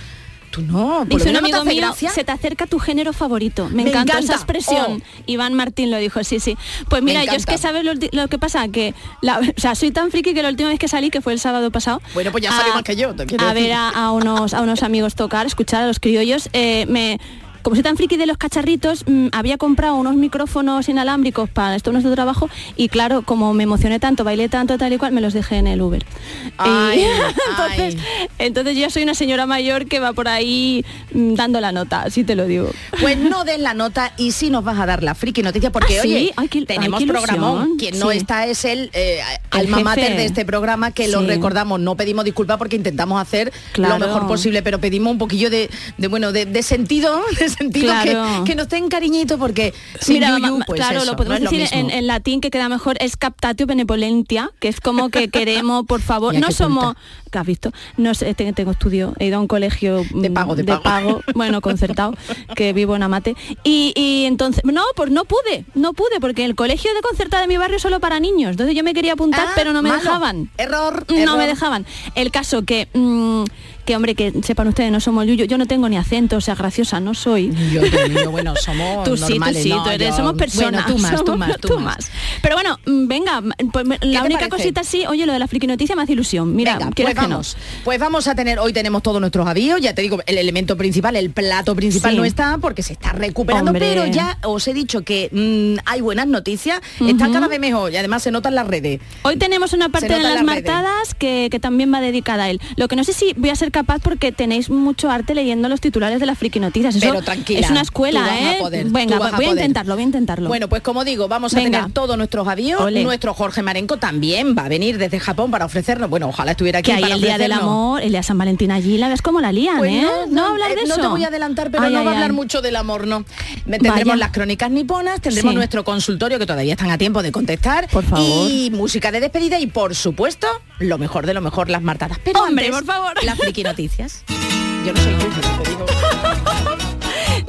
[0.51, 2.12] tú no, Dice un no amigo mío, gracia.
[2.12, 3.70] se te acerca tu género favorito.
[3.70, 4.20] Me, Me encanta, encanta.
[4.20, 5.01] esa expresión.
[5.01, 5.24] Oh.
[5.25, 6.58] Iván Martín lo dijo, sí, sí.
[6.89, 9.91] Pues mira, yo es que sabes lo, lo que pasa, que la, o sea, soy
[9.91, 12.01] tan friki que la última vez que salí, que fue el sábado pasado.
[12.13, 13.53] Bueno, pues ya salió más que yo, te A decir.
[13.53, 17.20] ver a, a unos, a unos amigos tocar, escuchar a los criollos, eh, me
[17.62, 21.91] como soy tan friki de los cacharritos, mm, había comprado unos micrófonos inalámbricos para esto
[21.91, 25.34] nuestro trabajo y claro, como me emocioné tanto, bailé tanto, tal y cual, me los
[25.34, 26.06] dejé en el Uber.
[26.58, 27.03] Ay,
[27.50, 28.27] entonces, ay.
[28.39, 32.24] entonces yo soy una señora mayor que va por ahí mm, dando la nota, así
[32.24, 32.70] te lo digo.
[33.00, 36.00] Pues no den la nota y sí nos vas a dar la friki noticia porque
[36.00, 36.13] ¿Ah, sí?
[36.13, 37.77] oye, Ay, qué- tenemos programón.
[37.77, 39.20] Quien no está es el, eh,
[39.53, 39.84] El alma jefe.
[39.84, 41.80] mater de este programa que lo recordamos.
[41.80, 43.98] No pedimos disculpas porque intentamos hacer Claro.
[44.00, 47.86] lo mejor posible, pero pedimos un poquillo de, de, bueno, de, de sentido, de sentido
[47.86, 48.43] Claro.
[48.43, 51.50] que, que nos den cariñito porque sin Mira, yuyu, pues claro, eso, lo podemos no
[51.51, 56.01] decir en, latín que queda mejor, es captatio benevolentia, que es como que queremos, por
[56.01, 56.96] favor, no somos.
[57.31, 57.72] ¿qué has visto?
[57.96, 61.22] No sé, te- tengo estudio, he ido a un colegio De mm, pago, de pago.
[61.34, 62.13] bueno, concertado,
[62.55, 63.36] que vivo en Amate.
[63.63, 67.48] Y, y entonces, no, pues no pude, no pude, porque el colegio de concertada de
[67.48, 68.51] mi barrio es solo para niños.
[68.51, 70.01] Entonces yo me quería apuntar, Ah, pero no me malo.
[70.01, 70.50] dejaban.
[70.58, 71.38] Error, No error.
[71.38, 71.86] me dejaban.
[72.15, 73.43] El caso que, mm,
[73.85, 76.55] que hombre, que sepan ustedes, no somos yuyo, yo no tengo ni acento, o sea,
[76.55, 77.51] graciosa no soy.
[77.71, 80.83] Yo, mío, bueno, somos Tú sí, tú normales, sí, no, tú eres, yo- somos personas.
[80.85, 82.11] Bueno, tú más, tú más, tú, más.
[82.41, 84.50] Pero bueno, mm, venga, mm, pues la única parece?
[84.50, 86.55] cosita sí, oye, lo de la friki noticia me hace ilusión.
[86.55, 87.21] Mira, Venga, pues que no.
[87.21, 87.57] vamos.
[87.83, 91.15] Pues vamos a tener, hoy tenemos todos nuestros avíos, ya te digo, el elemento principal,
[91.15, 92.17] el plato principal Sí.
[92.17, 93.88] no está porque se está recuperando, Hombre.
[93.88, 97.33] pero ya os he dicho que mm, hay buenas noticias, está Ujú.
[97.33, 99.00] cada vez mejor y además se nota en las redes.
[99.23, 102.59] Hoy tenemos una parte de las las martadas que, que también va dedicada a él.
[102.75, 105.82] Lo que no sé si voy a ser capaz porque tenéis mucho arte leyendo los
[105.82, 106.96] titulares de las friki noticias.
[106.96, 108.58] Eso Pero tranquila, Es una escuela, a ¿eh?
[108.60, 109.50] poder, Venga, a voy a poder.
[109.50, 110.48] intentarlo, voy a intentarlo.
[110.48, 112.80] Bueno, pues como digo, vamos a tener todos nuestros avíos.
[112.92, 116.92] Nuestro Jorge Marenco también va a venir desde Japón para ofrecernos, bueno, ojalá estuviera aquí
[116.92, 119.22] que hay para el día del amor, el día de San Valentín allí, la ves
[119.22, 120.05] como la lían, Pues ¿eh?
[120.29, 121.01] no, hablar eh, de no eso.
[121.01, 122.36] te voy a adelantar, pero Ay, no ay, va a hablar ay.
[122.36, 123.24] mucho del amor, no.
[123.70, 124.16] Tendremos Vaya.
[124.18, 125.55] las crónicas niponas, tendremos Sí.
[125.55, 127.88] nuestro consultorio que todavía están a tiempo de contestar.
[127.90, 128.50] Por favor.
[128.50, 130.48] Y música de despedida y por supuesto,
[130.79, 132.20] lo mejor de lo mejor, las martadas.
[132.24, 133.14] Pero Hombre, antes, por favor.
[133.40, 134.24] friki noticias.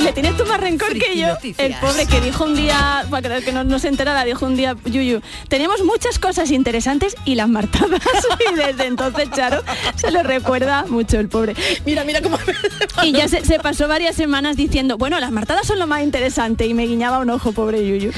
[0.03, 1.29] Le tienes tú más rencor Friki que yo.
[1.29, 1.59] noticias.
[1.59, 4.57] El pobre que dijo un día, para creer que no, no se enterara, dijo un
[4.57, 8.01] día, Yuyu, tenemos muchas cosas interesantes y las martadas.
[8.53, 9.62] y desde entonces, Charo,
[9.95, 11.55] se lo recuerda mucho el pobre.
[11.87, 12.38] Mira, mira cómo
[13.03, 16.67] Y ya se, se pasó varias semanas diciendo, bueno, las martadas son lo más interesante
[16.67, 18.11] y me guiñaba un ojo, pobre Yuyu.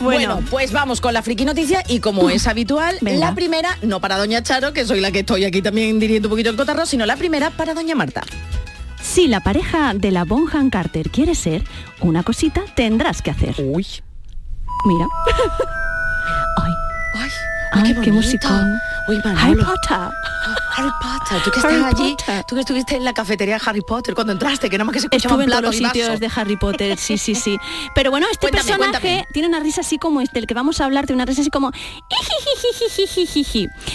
[0.00, 3.18] Bueno, Bueno, pues vamos con la friki noticia y como es habitual, Venga.
[3.28, 6.32] la primera, no para Doña Charo, que soy la que estoy aquí también dirigiendo un
[6.32, 8.22] poquito el cotarro, sino la primera para Doña Marta.
[9.12, 11.62] Si la pareja de la Bonham Carter quiere ser,
[12.00, 13.54] una cosita tendrás que hacer.
[13.58, 13.86] Uy.
[14.86, 15.06] Mira.
[16.56, 16.72] Ay,
[17.72, 18.72] Ay, ay, qué, musicón.
[19.08, 19.62] Uy, Harry.
[19.62, 20.08] Potter.
[20.76, 22.44] Harry Potter, tú que Harry estás allí, Potter.
[22.48, 25.00] tú que estuviste en la cafetería de Harry Potter cuando entraste, que no más que
[25.00, 27.58] se escuchaban Estuve en todos los sitios de Harry Potter, sí, sí, sí.
[27.94, 29.26] Pero bueno, este Cuéntame, personaje cuéntame.
[29.32, 31.50] tiene una risa así como este, el que vamos a hablar, tiene una risa así
[31.50, 31.70] como...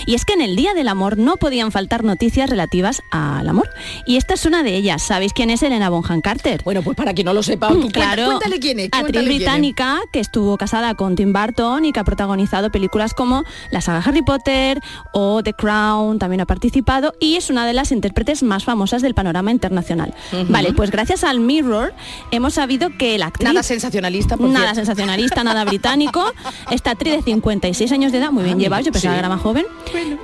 [0.06, 3.70] Y es que en el Día del Amor no podían faltar noticias relativas al amor.
[4.06, 5.02] Y esta es una de ellas.
[5.04, 6.62] ¿Sabéis quién es Elena Bonham Carter?
[6.64, 8.86] Bueno, pues para quien no lo sepa, tú Claro, cuéntale quién es.
[8.86, 9.38] actriz cuéntale quién es.
[9.38, 14.00] británica que estuvo casada con Tim Burton y que ha protagonizado películas como la saga
[14.06, 14.80] Harry Potter
[15.14, 19.14] o The Crown, también ha participado y es una de las intérpretes más famosas del
[19.14, 20.14] panorama internacional.
[20.50, 21.94] Vale, pues gracias al Mirror
[22.32, 24.76] hemos sabido que la actriz Nada sensacionalista, por nada cierto.
[24.86, 26.34] sensacionalista, nada británico.
[26.72, 29.16] Esta actriz de 56 años de edad, muy bien Ah, llevado, yo pensaba sí.
[29.16, 29.66] que era más joven.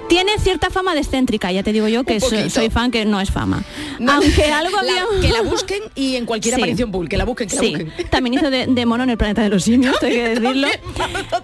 [0.09, 3.31] Tiene cierta fama de excéntrica, ya te digo yo que soy fan que no es
[3.31, 3.63] fama.
[3.99, 5.21] No, Aunque algo la- había...
[5.21, 6.61] que la busquen y en cualquier Sí.
[6.61, 8.09] aparición pública, que la busquen, que Sí, la busquen.
[8.09, 10.67] también hizo de, de mono en el planeta de los simios, hay que decirlo.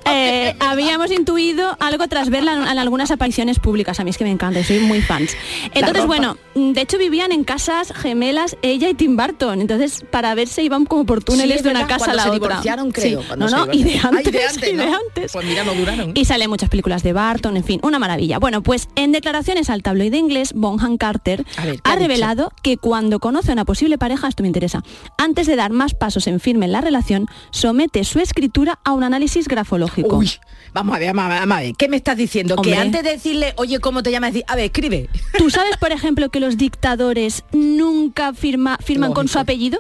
[0.06, 4.00] Eh, habíamos intuido algo tras verla en, en algunas apariciones públicas.
[4.00, 5.36] A mí es que me encanta, soy muy fans.
[5.74, 9.62] Entonces, bueno, mm, de hecho vivían en casas gemelas ella y Tim Burton.
[9.62, 12.62] Entonces, para verse iban como por túneles es de una casa a la se otra.
[12.62, 13.36] creo, Sí.
[13.38, 15.00] No, se no, y de antes, Ay, de antes, y de ¿no?
[15.32, 16.12] Pues mira, no duraron.
[16.16, 18.40] Y salen muchas películas de Barton, en fin, una maravilla.
[18.40, 22.78] Bueno, pues en declaraciones al tabloide inglés, Bonham Carter A ver, ¿qué ha revelado que
[22.78, 24.84] cuando conoce a una posible pareja, esto me interesa,
[25.18, 29.04] antes de dar más pasos en firme en la relación, somete su escritura a un
[29.04, 30.18] análisis grafológico.
[30.18, 30.32] Uy,
[30.74, 31.76] vamos a ver, vamos a ver, vamos a ver.
[31.76, 32.56] ¿Qué me estás diciendo?
[32.56, 32.72] Hombre.
[32.72, 34.34] Que antes de decirle, oye, ¿cómo te llamas?
[34.34, 35.10] Decir, a ver, escribe.
[35.38, 39.80] ¿Tú sabes, por ejemplo, que los dictadores nunca firma, firman con su apellido?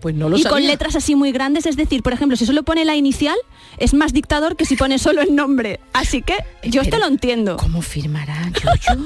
[0.00, 2.62] Pues no lo y con letras así muy grandes, es decir, por ejemplo, si solo
[2.62, 3.36] pone la inicial,
[3.76, 5.78] es más dictador que si pone solo el nombre.
[5.92, 7.58] Así que yo esto lo entiendo.
[7.58, 9.04] ¿Cómo firmará Yuyu?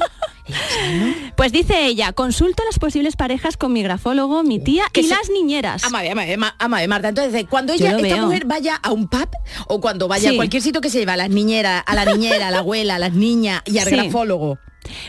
[1.37, 5.31] Pues dice ella, consulto las posibles parejas con mi grafólogo, mi tía y se- las
[5.31, 5.83] niñeras.
[5.85, 7.09] Ama, ama, ama, ama, ama, Marta.
[7.09, 8.27] Entonces, cuando ella, esta veo.
[8.27, 9.29] mujer vaya a un pub
[9.67, 10.35] o cuando vaya Sí.
[10.35, 12.97] a cualquier sitio que se lleva a las niñeras, a la niñera, a la abuela,
[12.97, 13.97] a las niñas y al Sí.
[13.97, 14.59] grafólogo.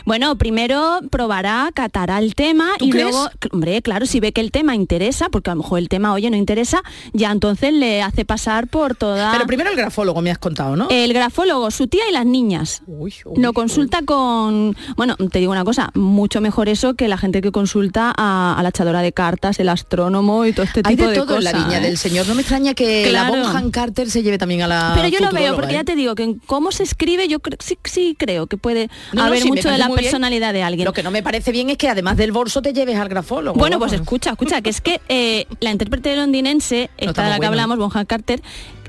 [0.04, 3.06] Bueno, primero probará, catará el tema ¿Tú y crees?
[3.10, 6.12] luego, hombre, claro, si ve que el tema interesa, porque a lo mejor el tema,
[6.12, 9.32] oye, no interesa, ya entonces le hace pasar por toda...
[9.32, 10.88] Pero primero el grafólogo me has contado, ¿no?
[10.90, 12.82] El grafólogo, su tía y las niñas.
[12.86, 13.54] Uy, uy, Lo uy.
[13.54, 18.12] consulta con, bueno, te digo una cosa, mucho mejor eso que la gente que consulta
[18.16, 21.16] a, a la echadora de cartas, el astrónomo y todo este Hay tipo de de,
[21.20, 21.82] todo en la cosas, viña ¿eh?
[21.82, 22.26] del señor.
[22.26, 23.36] No me extraña que Claro.
[23.36, 25.76] la Bonham Carter se lleve también a la Pero yo lo veo, porque ¿eh?
[25.76, 29.22] ya te digo que en cómo se escribe, yo sí, sí creo que puede No,
[29.24, 29.98] haber mucho de la bien.
[29.98, 30.84] personalidad de alguien.
[30.84, 33.58] Lo que no me parece bien es que además del bolso te lleves al grafólogo.
[33.58, 37.46] Bueno, pues escucha, escucha, que es que eh, la intérprete londinense, esta de la que
[37.46, 38.42] hablamos, Bonham Carter,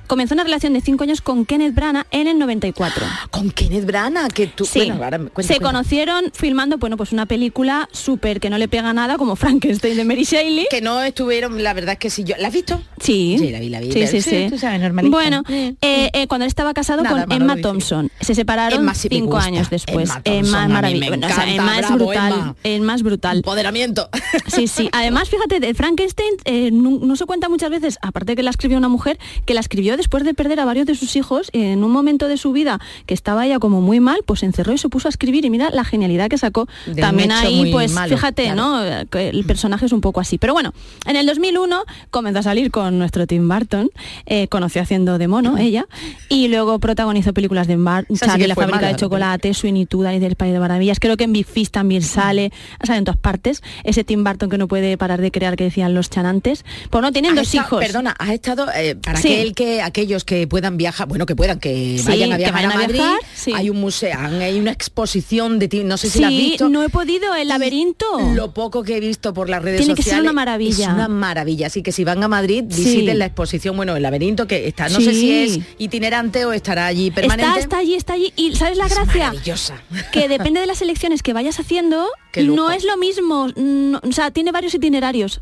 [0.08, 3.06] comenzó una relación de cinco años con Kenneth Branagh en el 94.
[3.32, 4.66] Con Kenneth Branagh, que tú...
[4.66, 5.74] Sí, Bueno, ahora me- cuenta, se cuenta.
[5.78, 10.04] conocieron filmando, bueno, pues una película súper que no le pega nada, como Frankenstein de
[10.06, 10.68] Mary Shelley.
[10.70, 12.24] Que no estuvieron, la verdad es que sí.
[12.24, 12.82] Yo, ¿La has visto?
[13.00, 13.36] Sí.
[13.40, 14.48] Sí, la vi, la vi, Sí, sí, sí, sí.
[14.50, 15.16] tú sabes, normalita.
[15.16, 17.58] Bueno, Eh, eh, cuando él estaba casado Nada, con Emma.
[17.58, 20.10] Thompson, se separaron Emma cinco años después.
[20.10, 22.34] Emma Thompson, Bueno, o sea, Emma es brutal.
[22.34, 22.56] Emma.
[22.64, 23.38] Emma es brutal.
[23.38, 24.10] Empoderamiento.
[24.48, 24.90] Sí, sí.
[24.94, 28.50] Además, fíjate, de Frankenstein eh, no, no se cuenta muchas veces, aparte de que la
[28.50, 31.84] escribió una mujer, que la escribió después de perder a varios de sus hijos en
[31.84, 34.78] un momento de su vida que estaba ella como muy mal, pues se encerró y
[34.78, 36.68] se puso a escribir y mira la genialidad que sacó.
[36.86, 38.56] De También ahí, pues malo, fíjate, claro.
[38.86, 39.06] ¿no?
[39.10, 40.38] Que el personaje es un poco así.
[40.38, 40.74] Pero bueno,
[41.06, 43.90] en el 2001 comenzó a salir con nuestro Tim Burton,
[44.26, 45.86] eh, conoció haciendo de mono ella,
[46.30, 49.86] y luego protagonizó películas de Bar sí Charlie, la fábrica mala, de la chocolate, Sweeney
[49.86, 51.00] Todd, Alice del País de Maravillas.
[51.00, 52.52] Creo que en Big Fish también sale,
[52.86, 53.62] sale en todas partes.
[53.84, 56.66] Ese Tim Burton que no puede parar de crear, que decían los chanantes.
[56.90, 57.80] Pues no, tienen dos estado- hijos.
[57.86, 59.34] Perdona, has estado eh, para Sí.
[59.34, 62.72] aquel que aquellos que puedan viajar, bueno, que puedan que Sí, vayan a viajar vayan
[62.72, 63.52] a a Madrid, viajar, sí.
[63.56, 66.70] hay un museo, hay una exposición de ti, no sé si la has visto.
[66.70, 68.06] no he podido, el laberinto.
[68.34, 70.88] Lo poco que he visto por las redes Tiene que ser sociales una maravilla.
[70.88, 74.48] Es una maravilla, así que si van a Madrid, visiten la exposición, bueno, el laberinto
[74.48, 77.48] que está, no sé si es itinerante o estará allí permanente.
[77.50, 78.34] Está, está allí, está allí.
[78.36, 79.28] Y ¿sabes la Es gracia?
[79.28, 79.82] maravillosa.
[80.12, 83.48] Que depende de las elecciones que vayas haciendo, no es lo mismo.
[83.56, 85.42] no- o sea, tiene varios itinerarios.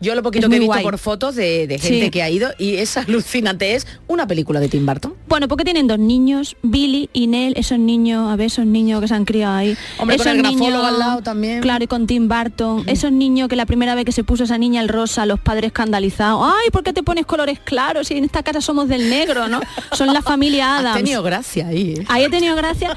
[0.00, 0.82] Yo lo poquito que he visto guay.
[0.84, 2.10] por fotos de, de gente Sí.
[2.10, 5.14] que ha ido y es alucinante, es una película de Tim Burton.
[5.26, 9.08] Bueno, porque tienen dos niños, Billy y Nell, esos niños, a ver, esos niños que
[9.08, 9.76] se han criado ahí.
[9.98, 11.60] Hombre, con esos el grafólogo al lado también.
[11.60, 12.84] Claro, y con Tim Burton.
[12.86, 15.68] Esos niños que la primera vez que se puso esa niña el rosa, los padres
[15.68, 16.42] escandalizados.
[16.44, 18.08] Ay, ¿por qué te pones colores claros?
[18.08, 19.60] Si en esta casa somos del negro, ¿no?
[19.92, 20.96] Son la familia Has Adams.
[20.98, 22.04] tenido gracia ahí, ¿eh?
[22.08, 22.96] Ahí he tenido gracia.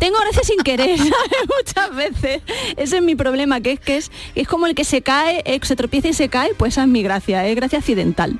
[0.00, 0.98] Tengo gracia sin querer.
[1.58, 2.42] Muchas veces.
[2.76, 5.60] Ese es mi problema, que es que es, es como el que se cae, eh,
[5.62, 8.38] se tropieza y se cae, pues esa es mi gracia, es gracia accidental.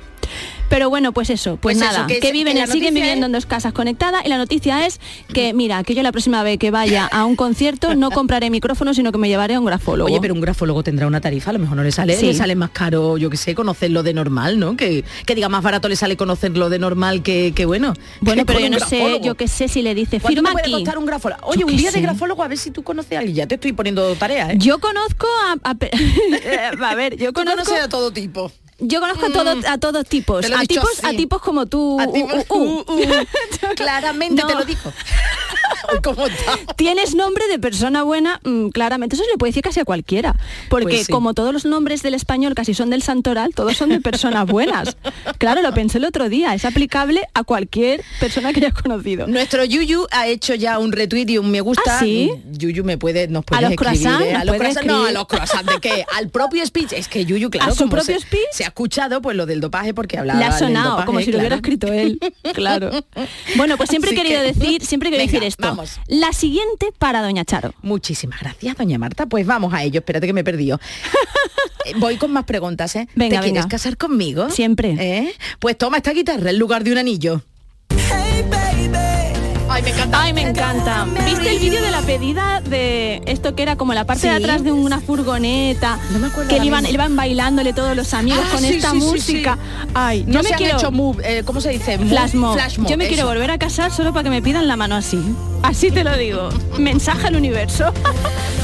[0.69, 3.29] Pero bueno, pues eso, pues, Pues eso, nada, que que, viven, que siguen viviendo es-
[3.29, 4.99] en dos casas conectadas y la noticia es
[5.31, 8.93] que, mira, que yo la próxima vez que vaya a un concierto no compraré micrófono,
[8.93, 10.09] sino que me llevaré a un grafólogo.
[10.09, 12.25] Oye, pero un grafólogo tendrá una tarifa, a lo mejor no le sale, Sí.
[12.27, 14.75] le sale más caro, yo que sé, conocerlo de normal, ¿no?
[14.75, 17.93] Que, que diga más barato le sale conocerlo de normal que, que bueno.
[18.21, 20.53] bueno, que pero yo no sé, yo qué sé si le dice, ¿Cuánto firma te
[20.53, 20.71] puede aquí.
[20.73, 21.41] costar un grafólogo?
[21.47, 23.35] Oye, Yo un día de grafólogo, a ver si tú conoces a alguien.
[23.35, 24.57] Ya te estoy poniendo tarea, ¿eh?
[24.57, 25.27] Yo conozco
[25.63, 25.75] a, a
[26.89, 28.51] a ver, yo conozco a todo tipo.
[28.79, 31.05] Yo conozco a todos a todos tipos, a tipos así.
[31.15, 31.97] a tipos como tú.
[31.99, 32.93] A uh, tipo- uh, uh.
[32.93, 33.25] uh.
[33.75, 34.47] Claramente No.
[34.47, 34.81] te lo digo.
[36.03, 36.57] ¿Cómo está?
[36.75, 39.15] Tienes nombre de persona buena, mm, claramente.
[39.15, 40.35] Eso se le puede decir casi a cualquiera.
[40.69, 41.11] Porque Pues sí.
[41.11, 44.97] como todos los nombres del español casi son del santoral, todos son de personas buenas.
[45.37, 46.53] Claro, lo pensé el otro día.
[46.53, 49.27] Es aplicable a cualquier persona que hayas conocido.
[49.27, 51.97] Nuestro Yuyu ha hecho ya un retweet y un me gusta.
[51.97, 52.31] ¿Ah, sí?
[52.51, 54.07] Yuyu me puede, nos puede escribir.
[54.21, 54.35] ¿eh?
[54.35, 56.05] A los puede croissants, no, a los croissants de qué?
[56.15, 56.93] Al propio speech.
[56.93, 58.41] Es que Yuyu, claro, ¿A su propio se, speech?
[58.51, 61.31] se ha escuchado pues lo del dopaje porque hablaba Le ha sonado, dopaje, como si
[61.31, 62.19] lo hubiera escrito él.
[62.53, 62.91] Claro.
[63.55, 65.74] Bueno, pues siempre he querido que- decir, siempre he querido Venga, decir esto.
[65.75, 65.99] Vamos.
[66.07, 67.73] La siguiente para Doña Charo.
[67.81, 69.25] Muchísimas gracias, doña Marta.
[69.25, 69.99] Pues vamos a ello.
[69.99, 70.79] Espérate que me he perdido.
[71.87, 73.07] Eh, Voy con más preguntas, ¿eh?
[73.13, 73.67] Venga, ¿Te quieres venga.
[73.67, 74.49] casar conmigo?
[74.49, 74.95] Siempre.
[74.99, 75.31] ¿Eh?
[75.59, 77.43] Pues toma esta guitarra en lugar de un anillo.
[79.67, 81.05] Ay, me encanta Ay, me encanta.
[81.25, 84.63] ¿Viste el vídeo de la pedida de esto que era como la parte de atrás
[84.63, 85.99] de una furgoneta?
[86.11, 88.91] No me acuerdo que le iban, iban bailándole todos los amigos Ah, con sí, esta
[88.91, 89.57] sí, música.
[89.61, 89.89] sí.
[89.93, 91.97] Ay, No yo se me han quiero hecho move, eh, ¿cómo se dice?
[91.97, 92.53] Move, Flash mob.
[92.53, 94.95] flash mob, Yo me quiero volver a casar solo para que me pidan la mano
[94.95, 95.19] así.
[95.65, 96.49] Así te lo digo.
[96.77, 97.91] Mensaje al universo.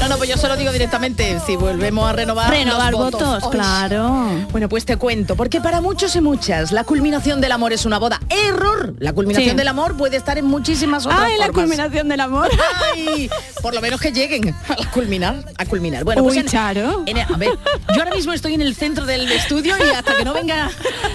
[0.02, 4.30] No, no, pues yo solo digo directamente, si volvemos a renovar Renovar los votos, claro.
[4.50, 8.00] Bueno, pues te cuento, porque para muchos y muchas la culminación del amor es una
[8.00, 8.20] boda.
[8.28, 8.94] ¡Error!
[8.98, 9.56] La culminación Sí.
[9.56, 11.62] del amor puede estar en muchísimas otras Ay, la formas.
[11.66, 12.48] culminación del amor.
[12.92, 13.30] Ay,
[13.62, 16.02] por lo menos que lleguen a culminar, a culminar.
[16.02, 17.04] Bueno, Uy, pues en- Charo.
[17.06, 17.50] en- a ver,
[17.94, 20.68] yo ahora mismo estoy en el centro del estudio y hasta que no venga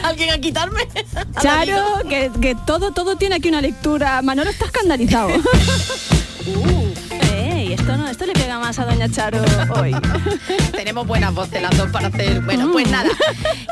[0.04, 0.88] alguien a quitarme.
[1.36, 1.42] la.
[1.42, 4.22] Charo, que, que todo, todo tiene aquí una lectura.
[4.22, 5.28] Manolo está escandalizado.
[5.78, 6.77] Ooh.
[7.78, 9.40] Esto no, esto le pega más a Doña Charo
[9.80, 9.96] hoy.
[10.76, 12.42] Tenemos buenas voces las dos para hacer.
[12.42, 12.72] Bueno, Mm.
[12.72, 13.10] pues nada,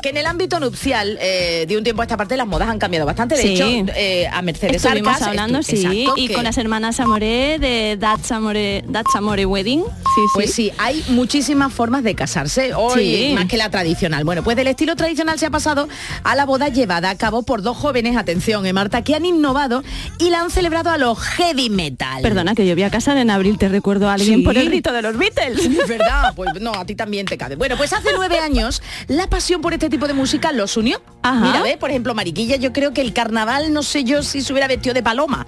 [0.02, 2.80] que en el ámbito nupcial, eh, de un tiempo a esta parte, las modas han
[2.80, 3.36] cambiado bastante.
[3.36, 3.54] De Sí.
[3.54, 3.66] hecho,
[3.96, 7.58] eh, a Mercedes Estuvimos Arcas, hablando, estu- sí, exacto, y que- con las hermanas Amore
[7.60, 9.82] de That's Amore, That's Amore Wedding.
[9.84, 13.32] Sí, Pues sí, hay muchísimas formas de casarse, hoy Sí.
[13.34, 14.24] más que la tradicional.
[14.24, 15.88] Bueno, pues del estilo tradicional se ha pasado
[16.24, 19.84] a la boda llevada a cabo por dos jóvenes, atención, eh, Marta, que han innovado
[20.20, 22.22] y la han celebrado a los heavy metal.
[22.22, 24.44] Perdona, que yo voy a casar en abril, te recuerdo a alguien Sí.
[24.46, 25.60] por el rito de los Beatles.
[25.66, 27.56] Es verdad, pues no, a ti también te cabe.
[27.56, 31.02] Bueno, pues hace nueve años la pasión por este tipo de música los unió.
[31.22, 31.40] Ajá.
[31.46, 34.52] Mira, ve, por ejemplo, Mariquilla, yo creo que el carnaval, no sé yo si se
[34.54, 35.48] hubiera vestido de paloma.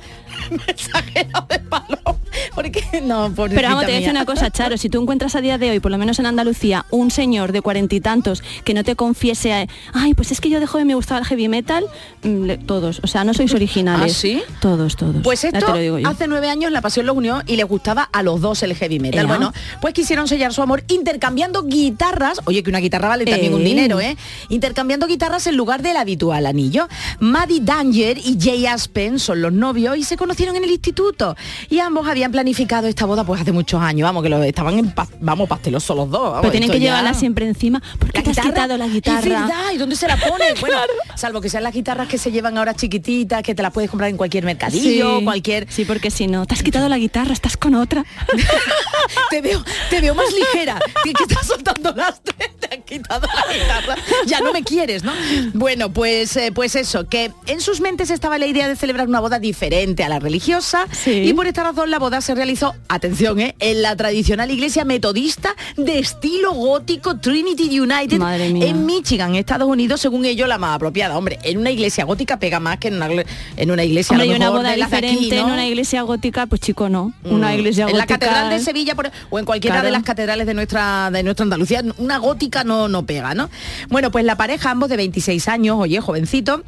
[0.67, 2.17] Exagerado de paloma.
[2.55, 5.35] Porque no, por Pero vamos, te voy a decir una cosa, Charo, si tú encuentras
[5.35, 8.43] a día de hoy, por lo menos en Andalucía, un señor de cuarenta y tantos
[8.63, 11.47] que no te confiese, ay, pues es que yo de joven me gustaba el heavy
[11.47, 11.85] metal,
[12.23, 14.11] mm, todos, o sea, no sois originales.
[14.11, 14.43] ¿Ah, sí?
[14.59, 15.17] Todos, todos.
[15.23, 16.07] Pues esto te lo digo yo.
[16.07, 18.99] hace nueve años la pasión los unió y les gustaba a los dos el heavy
[18.99, 19.21] metal.
[19.21, 19.27] Ea.
[19.27, 22.41] Bueno, pues quisieron sellar su amor intercambiando guitarras.
[22.45, 24.17] Oye, que una guitarra vale también un dinero, ¿eh?
[24.49, 26.87] Intercambiando guitarras en lugar del habitual anillo.
[27.19, 31.35] Maddie Danger y Jay Aspen son los novios y se conocieron en el instituto.
[31.69, 34.05] Y ambos habían planificado esta boda pues hace muchos años.
[34.05, 36.21] Vamos, que lo estaban en pa- vamos, pastelosos los dos.
[36.21, 37.81] vamos, Pero tienen que ya- llevarla siempre encima.
[37.99, 39.21] ¿Por qué la te has quitado la Es guitarra?
[39.21, 40.45] verdad, ¿y dónde se la pone?
[40.61, 40.77] Bueno,
[41.15, 44.09] salvo que sean las guitarras que se llevan ahora chiquititas, que te las puedes comprar
[44.09, 47.73] en cualquier mercadillo, cualquier Sí, porque si no, te has quitado la guitarra, estás con
[47.75, 48.05] otra.
[49.29, 50.79] te veo, te veo más ligera.
[51.03, 53.95] Que estar soltando lastre, te han quitado la guitarra.
[54.25, 55.13] Ya no me quieres, ¿no?
[55.53, 59.19] Bueno, pues, eh, pues eso, que en sus mentes estaba la idea de celebrar una
[59.19, 60.85] boda diferente a la religiosa.
[60.91, 61.11] Sí.
[61.23, 63.55] Y por esta razón la boda se realizó, atención, ¿eh?
[63.59, 68.21] en la tradicional iglesia metodista de estilo gótico Trinity United
[68.61, 71.17] en Michigan, Estados Unidos, según ellos la más apropiada.
[71.17, 73.07] Hombre, en una iglesia gótica pega más que en una,
[73.55, 75.39] en una iglesia a Hombre, lo y una mejor boda de las de aquí, diferente
[75.39, 77.13] en una iglesia gótica, pues chico, no.
[77.23, 77.97] Una iglesia en gótica.
[78.13, 79.85] la catedral de Sevilla por- o en cualquiera Claro.
[79.87, 83.49] de las catedrales de nuestra de nuestra Andalucía una gótica no no pega no
[83.89, 86.63] bueno pues la pareja ambos de 26 años oye jovencito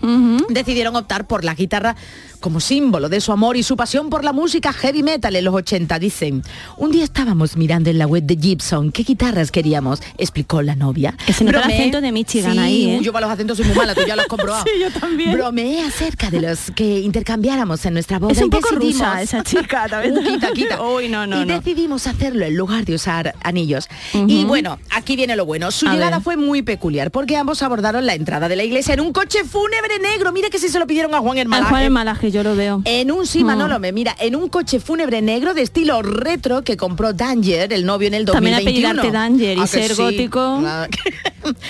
[0.49, 1.95] decidieron optar por la guitarra
[2.39, 5.53] como símbolo de su amor y su pasión por la música heavy metal en los
[5.53, 6.43] 80 dicen
[6.77, 11.15] un día estábamos mirando en la web de Gibson qué guitarras queríamos explicó la novia
[11.25, 12.99] Que se nota el Bromeé- acento de Michigan Sí, ahí, ¿eh?
[13.01, 15.31] yo para los acentos soy muy mala tú ya lo has comprobado Sí, yo también.
[15.33, 19.21] bromeé acerca de los que intercambiáramos en nuestra boda Es un y poco decidimos- rusa
[19.21, 20.17] esa chica, también.
[20.17, 20.81] Uh, quita, quita.
[20.89, 21.55] Uy, no, no, y no.
[21.55, 23.87] decidimos hacerlo en lugar de usar anillos.
[24.13, 25.71] Y bueno, aquí viene lo bueno.
[25.71, 26.21] Su A llegada ver.
[26.23, 29.99] fue muy peculiar porque ambos abordaron la entrada de la iglesia en un coche fúnebre
[29.99, 30.31] negro.
[30.31, 31.47] Mira que si se lo pidieron a Juan el
[31.91, 32.81] Malaje, yo lo veo.
[32.85, 33.43] En un sí.
[33.45, 37.85] Manolo, me mira, en un coche fúnebre negro de estilo retro que compró Danger, el
[37.85, 39.01] novio en el 2021.
[39.01, 40.01] También Danger y ¿A que ser sí?
[40.01, 40.57] gótico.
[40.59, 40.87] Mira.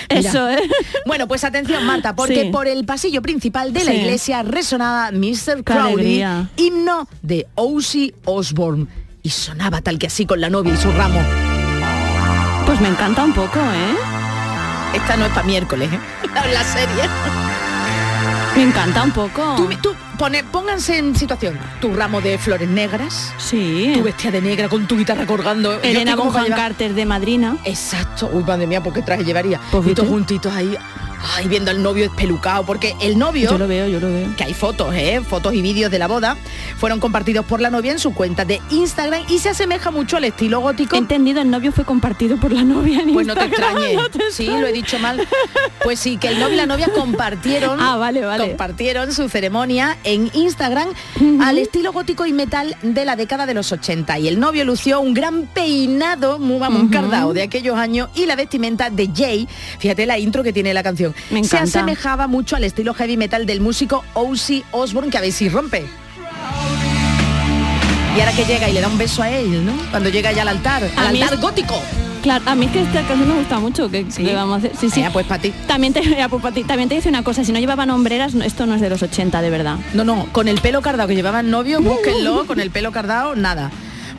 [0.08, 0.60] Eso, ¿eh?
[1.06, 2.48] Bueno, pues atención, Marta, porque Sí.
[2.50, 3.98] por el pasillo principal de la Sí.
[3.98, 5.62] iglesia resonaba Mr.
[5.64, 6.22] Crowley,
[6.56, 8.86] himno de Ozzy Osbourne.
[9.22, 11.20] Y sonaba tal que así con la novia y su ramo.
[12.66, 13.96] Pues me encanta un poco, ¿eh?
[14.96, 15.98] Esta no es para miércoles, ¿eh?
[16.52, 17.04] La serie.
[18.56, 19.54] Me encanta un poco.
[19.56, 21.58] Tú, tú pone, pónganse en situación.
[21.80, 23.92] Tu ramo de flores negras, Sí.
[23.94, 25.80] tu vestida de negra con tu guitarra colgando.
[25.82, 27.56] Elena Bonham Carter de madrina.
[27.64, 28.28] Exacto.
[28.30, 29.58] Uy, madre mía, ¿por qué traje llevaría?
[29.70, 30.76] Pues y todos juntitos ahí.
[31.36, 32.64] Ay, viendo al novio espelucado.
[32.64, 33.50] Porque el novio...
[33.50, 34.34] Yo lo veo, yo lo veo.
[34.38, 35.20] que hay fotos, ¿eh?
[35.20, 36.34] fotos y vídeos de la boda,
[36.78, 40.24] fueron compartidos por la novia en su cuenta de Instagram y se asemeja mucho al
[40.24, 40.96] estilo gótico.
[40.96, 43.94] Entendido, el novio fue compartido por la novia en Pues no te Instagram, extrañe.
[43.96, 45.28] no te sí, lo he dicho mal.
[45.84, 48.48] Pues sí, que el novio y la novia compartieron, Ah, vale, vale.
[48.48, 50.88] compartieron su ceremonia en Instagram
[51.40, 54.18] al estilo gótico y metal de la década de los 80.
[54.18, 58.36] Y el novio lució un gran peinado, muy vamos, cardao de aquellos años y la
[58.36, 59.48] vestimenta de Jay.
[59.78, 61.14] Fíjate la intro que tiene la canción.
[61.30, 65.32] Me Se asemejaba mucho al estilo heavy metal del músico Ozzy Osbourne, que a ver
[65.32, 65.84] si rompe.
[68.16, 69.72] Y ahora que llega y le da un beso a él, ¿no?
[69.90, 71.80] Cuando llega ya al altar, al altar es- gótico.
[72.22, 73.90] Claro, a mí es que esta canción me gusta mucho.
[73.90, 74.22] que ¿Sí?
[74.22, 74.72] le vamos a hacer?
[74.78, 75.00] Sí, sí.
[75.00, 75.52] Venga, pues para ti.
[75.66, 76.64] También te, ya, pues, ti.
[76.64, 79.40] También te dice una cosa, si no llevaban hombreras, esto no es de los 80,
[79.40, 79.76] de verdad.
[79.94, 83.70] No, no, con el pelo cardado que llevaban novio, búsquenlo, con el pelo cardado, nada.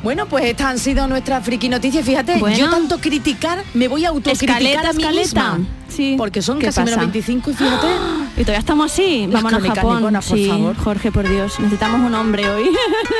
[0.03, 2.03] Bueno, pues estas han sido nuestras friki noticias.
[2.03, 2.57] Fíjate, Bueno.
[2.57, 5.53] yo tanto criticar, me voy a autocriticar Escaleta, a mí escaleta.
[5.57, 5.69] misma.
[5.87, 6.15] Sí.
[6.17, 7.01] Porque son ¿Qué casi menos pasa?
[7.05, 7.87] 25 y fíjate.
[8.37, 9.27] Y todavía estamos así.
[9.29, 9.97] Vámonos a Japón.
[9.97, 10.75] niponas, por sí, favor.
[10.77, 11.59] Jorge, por Dios.
[11.59, 12.73] Necesitamos un hombre hoy en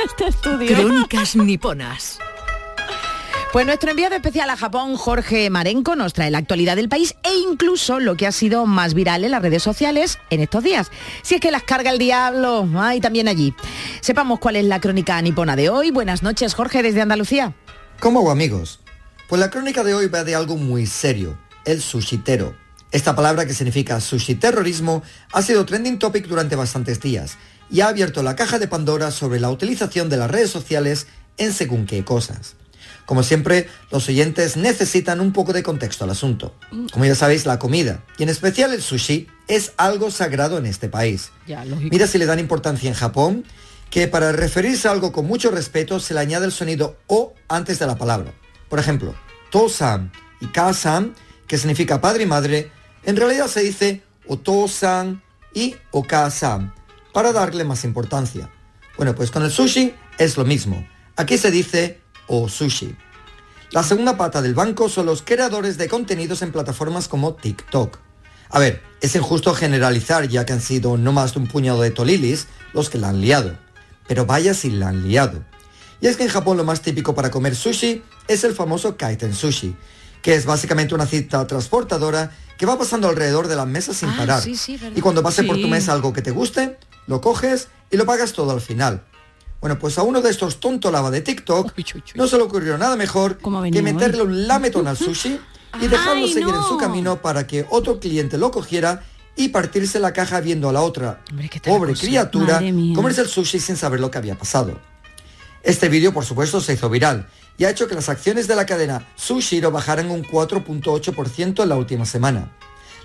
[0.08, 0.74] este estudio.
[0.74, 2.18] Crónicas niponas.
[3.52, 7.34] Pues nuestro enviado especial a Japón, Jorge Marenco, nos trae la actualidad del país e
[7.36, 10.90] incluso lo que ha sido más viral en las redes sociales en estos días.
[11.20, 13.54] Si es que las carga el diablo, hay también allí.
[14.00, 15.90] Sepamos cuál es la crónica nipona de hoy.
[15.90, 17.54] Buenas noches, Jorge, desde Andalucía.
[18.00, 18.80] ¿Cómo va, amigos?
[19.28, 22.56] Pues la crónica de hoy va de algo muy serio, el sushitero.
[22.90, 27.36] Esta palabra que significa sushi terrorismo ha sido trending topic durante bastantes días
[27.70, 31.52] y ha abierto la caja de Pandora sobre la utilización de las redes sociales en
[31.52, 32.56] según qué cosas.
[33.06, 36.54] Como siempre, los oyentes necesitan un poco de contexto al asunto.
[36.92, 40.88] Como ya sabéis, la comida, y en especial el sushi, es algo sagrado en este
[40.88, 41.30] país.
[41.46, 41.64] Ya.
[41.64, 43.44] Mira si le dan importancia en Japón,
[43.90, 47.78] que para referirse a algo con mucho respeto se le añade el sonido O antes
[47.78, 48.32] de la palabra.
[48.68, 49.14] Por ejemplo,
[49.50, 51.14] Tosan y Kasan,
[51.46, 52.70] que significa padre y madre,
[53.04, 56.72] en realidad se dice Otosan y Okasan,
[57.12, 58.50] para darle más importancia.
[58.96, 60.86] Bueno, pues con el sushi es lo mismo.
[61.16, 62.00] Aquí se dice
[62.34, 62.96] o sushi.
[63.72, 67.98] La segunda pata del banco son los creadores de contenidos en plataformas como TikTok.
[68.48, 71.90] A ver, es injusto generalizar ya que han sido no más de un puñado de
[71.90, 73.54] tolilis los que la han liado.
[74.08, 75.44] Pero vaya si la han liado.
[76.00, 79.34] Y es que en Japón lo más típico para comer sushi es el famoso kaiten
[79.34, 79.76] sushi,
[80.22, 84.14] que es básicamente una cita transportadora que va pasando alrededor de las mesas sin Ah,
[84.16, 84.42] parar.
[84.42, 84.96] sí, sí, verdad.
[84.96, 88.32] y cuando pase por tu mesa algo que te guste, lo coges y lo pagas
[88.32, 89.02] todo al final.
[89.62, 92.12] Bueno, pues a uno de estos tonto lava de TikTok Uy, uy, uy.
[92.16, 94.26] no se le ocurrió nada mejor ¿Cómo que meterle hoy?
[94.26, 95.38] un lametón al sushi
[95.80, 99.04] y dejarlo Ay, seguir en su camino para que otro cliente lo cogiera
[99.36, 102.60] y partirse la caja viendo a la otra Hombre, pobre criatura
[102.94, 104.78] comerse el sushi sin saber lo que había pasado.
[105.62, 108.66] Este vídeo, por supuesto, se hizo viral y ha hecho que las acciones de la
[108.66, 112.50] cadena Sushiro bajaran un 4.8% en la última semana.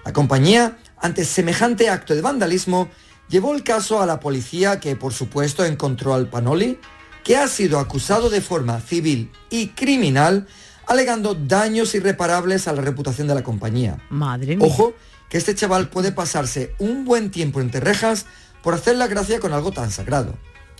[0.03, 2.89] La compañía, ante semejante acto de vandalismo,
[3.29, 6.79] llevó el caso a la policía que, por supuesto, encontró al Panoli,
[7.23, 10.47] que ha sido acusado de forma civil y criminal,
[10.87, 13.97] alegando daños irreparables a la reputación de la compañía.
[14.09, 14.65] Madre mía.
[14.65, 14.93] Ojo,
[15.29, 18.25] que este chaval puede pasarse un buen tiempo entre rejas
[18.63, 20.37] por hacer la gracia con algo tan sagrado.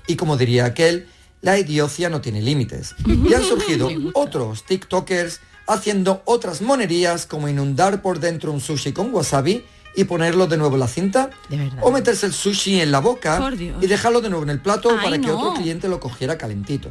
[0.08, 1.08] Y como diría aquel,
[1.42, 2.96] la idiocia no tiene límites.
[3.06, 9.14] Y han surgido otros TikTokers haciendo otras monerías como inundar por dentro un sushi con
[9.14, 9.66] wasabi
[9.98, 13.42] y ponerlo de nuevo en la cinta, De o meterse el sushi en la boca
[13.82, 15.40] y dejarlo de nuevo en el plato Ay, para que no.
[15.40, 16.90] otro cliente lo cogiera calentito.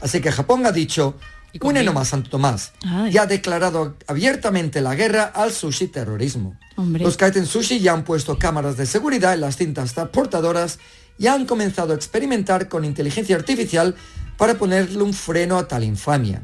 [0.00, 1.14] Así que Japón ha dicho,
[1.52, 1.84] Y un conmigo.
[1.86, 3.12] nomás Santo Tomás, Ay.
[3.14, 6.58] y ha declarado abiertamente la guerra al sushi terrorismo.
[6.76, 7.04] Hombre.
[7.04, 10.80] Los Kaiten Sushi ya han puesto cámaras de seguridad en las cintas transportadoras
[11.16, 13.94] y han comenzado a experimentar con inteligencia artificial
[14.36, 16.42] para ponerle un freno a tal infamia.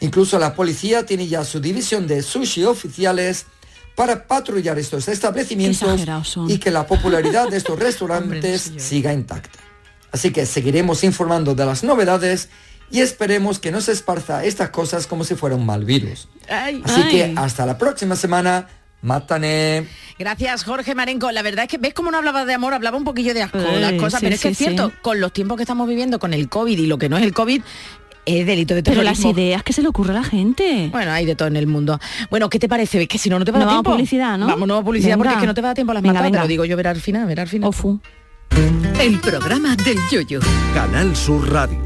[0.00, 3.46] Incluso la policía tiene ya su división de sushi oficiales
[3.96, 6.04] para patrullar estos establecimientos
[6.48, 9.58] y que la popularidad de estos restaurantes siga intacta.
[10.12, 12.48] Así que seguiremos informando de las novedades
[12.90, 16.28] y esperemos que no se esparza estas cosas como si fuera un mal virus.
[16.48, 16.82] Ay.
[16.84, 18.68] Así que hasta la próxima semana.
[19.02, 19.86] Mátane.
[20.18, 21.30] Gracias, Jorge Marenco.
[21.30, 23.58] La verdad es que ves cómo no hablaba de amor, hablaba un poquillo de asco,
[23.58, 24.94] Eh, las cosas, sí, pero es que es cierto, sí.
[25.02, 27.32] con los tiempos que estamos viviendo con el COVID y lo que no es el
[27.32, 27.62] COVID,
[28.26, 29.28] es delito de Pero terrorismo.
[29.30, 30.88] las ideas que se le ocurre a la gente.
[30.92, 31.98] Bueno, hay de todo en el mundo.
[32.28, 33.00] Bueno, ¿qué te parece?
[33.00, 33.90] Es que si no, no te va a dar vamos a tiempo.
[33.96, 34.46] publicidad, ¿no?
[34.46, 36.02] Vamos, no a publicidad porque es que no te va a dar tiempo a las
[36.02, 36.26] Venga, matadas.
[36.28, 36.42] Te venga.
[36.44, 37.68] lo digo yo, verá al final, verá al final.
[37.68, 38.00] Ofu.
[39.00, 40.40] El programa del yoyo.
[40.74, 41.85] Canal Sur Radio.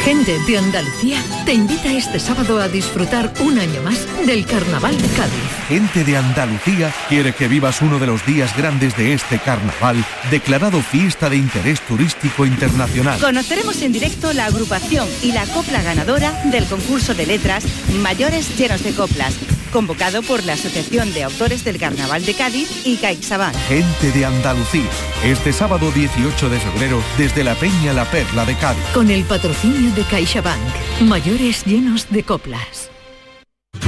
[0.00, 5.08] Gente de Andalucía te invita este sábado a disfrutar un año más del Carnaval de
[5.08, 5.32] Cádiz.
[5.68, 10.82] Gente de Andalucía quiere que vivas uno de los días grandes de este carnaval, declarado
[10.82, 13.20] fiesta de interés turístico internacional.
[13.20, 17.64] Conoceremos en directo la agrupación y la copla ganadora del concurso de letras
[18.02, 19.34] Mayores Llenos de Coplas,
[19.72, 23.56] convocado por la Asociación de Autores del Carnaval de Cádiz y CaixaBank.
[23.68, 24.88] Gente de Andalucía,
[25.24, 28.84] este sábado 18 de febrero, desde la Peña La Perla de Cádiz.
[28.94, 32.90] Con el patrocinio de CaixaBank, mayores llenos de coplas.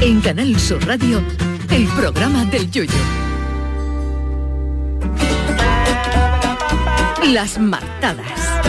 [0.00, 1.22] En Canal Sur Radio,
[1.70, 2.92] el programa del Yoyo.
[7.22, 8.63] Las martadas.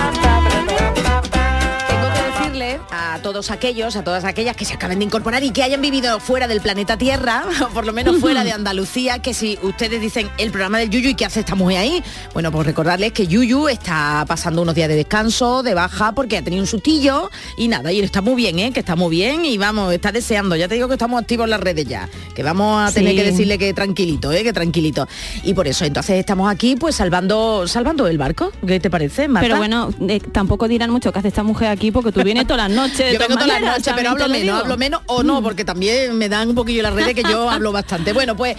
[2.92, 6.20] A todos aquellos, a todas aquellas que se acaben de incorporar y que hayan vivido
[6.20, 10.30] fuera del planeta Tierra, o por lo menos fuera de Andalucía, que si ustedes dicen
[10.38, 12.04] el programa del Yuyu y qué hace esta mujer ahí,
[12.34, 16.42] bueno, pues recordarles que Yuyu está pasando unos días de descanso, de baja, porque ha
[16.44, 18.72] tenido un sustillo y nada, y está muy bien, ¿eh?
[18.72, 21.52] que está muy bien y vamos, está deseando, ya te digo que estamos activos en
[21.52, 23.18] las redes ya, que vamos a tener Sí.
[23.18, 24.44] que decirle que tranquilito, ¿eh?
[24.44, 25.08] que tranquilito.
[25.44, 29.46] Y por eso entonces estamos aquí pues salvando, salvando el barco, ¿qué te parece, Marta?
[29.48, 32.65] Pero bueno, eh, tampoco dirán mucho que hace esta mujer aquí porque tú vienes todas
[32.68, 33.14] las noches.
[33.14, 34.56] Yo vengo todas las noches, pero hablo lo menos, digo.
[34.58, 37.72] hablo menos o no, porque también me dan un poquillo las redes que yo hablo
[37.72, 38.14] bastante.
[38.14, 38.58] Bueno, pues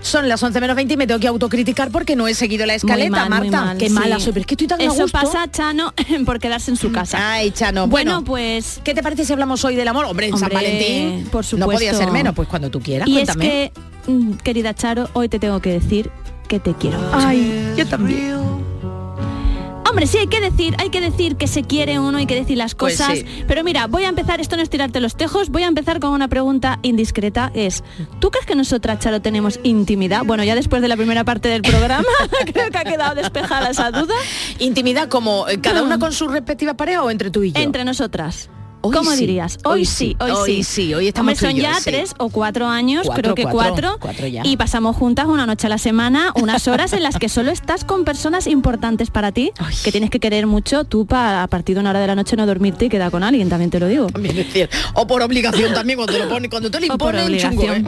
[0.00, 2.74] son las 11 menos 20 y me tengo que autocriticar porque no he seguido la
[2.74, 3.64] escaleta, Muy mal, muy Marta.
[3.66, 3.92] mal, Qué sí.
[3.94, 5.18] mala soy, pero es que estoy tan a Eso gusto.
[5.18, 5.94] pasa, Chano,
[6.26, 7.18] por quedarse en su casa.
[7.34, 7.86] Ay, Chano.
[7.86, 8.80] Bueno, Bueno, pues...
[8.84, 10.04] ¿Qué te parece si hablamos hoy del amor?
[10.06, 11.98] Hombre, en San Valentín por no podía supuesto.
[11.98, 13.44] ser menos, pues cuando tú quieras, Y es cuéntame.
[14.06, 16.10] que, mm, querida Charo, hoy te tengo que decir
[16.48, 16.98] que te quiero.
[17.12, 18.63] Ay, yo también.
[19.94, 22.58] Hombre, sí hay que decir, hay que decir que se quiere uno, hay que decir
[22.58, 23.16] las Pues cosas.
[23.16, 23.24] sí.
[23.46, 26.10] Pero mira, voy a empezar, esto no es tirarte los tejos, voy a empezar con
[26.10, 27.52] una pregunta indiscreta.
[27.54, 27.84] Es,
[28.18, 30.24] ¿tú crees que nosotras, Charo, tenemos intimidad?
[30.24, 32.08] Bueno, ya después de la primera parte del programa,
[32.52, 34.14] creo que ha quedado despejada esa duda.
[34.58, 37.60] Intimidad como eh, cada una con su respectiva pareja o entre tú y yo.
[37.62, 38.50] Entre nosotras.
[38.84, 39.58] Hoy ¿Cómo sí, dirías?
[39.64, 40.62] hoy Hoy, sí, sí, hoy, hoy sí.
[40.64, 41.84] sí, hoy estamos Hombre, tú y son yo, ya sí.
[41.90, 44.42] tres o cuatro años, Cuatro, creo que cuatro, cuatro, cuatro ya.
[44.44, 47.84] y pasamos juntas una noche a la semana, unas horas en las que solo estás
[47.84, 49.52] con personas importantes para ti,
[49.84, 52.36] que tienes que querer mucho tú para a partir de una hora de la noche
[52.36, 54.06] no dormirte y quedar con alguien, también te lo digo.
[54.08, 56.98] También es decir, o por obligación también cuando te lo pone, cuando tú le O
[56.98, 57.62] por impones chungo.
[57.64, 57.84] ¿eh?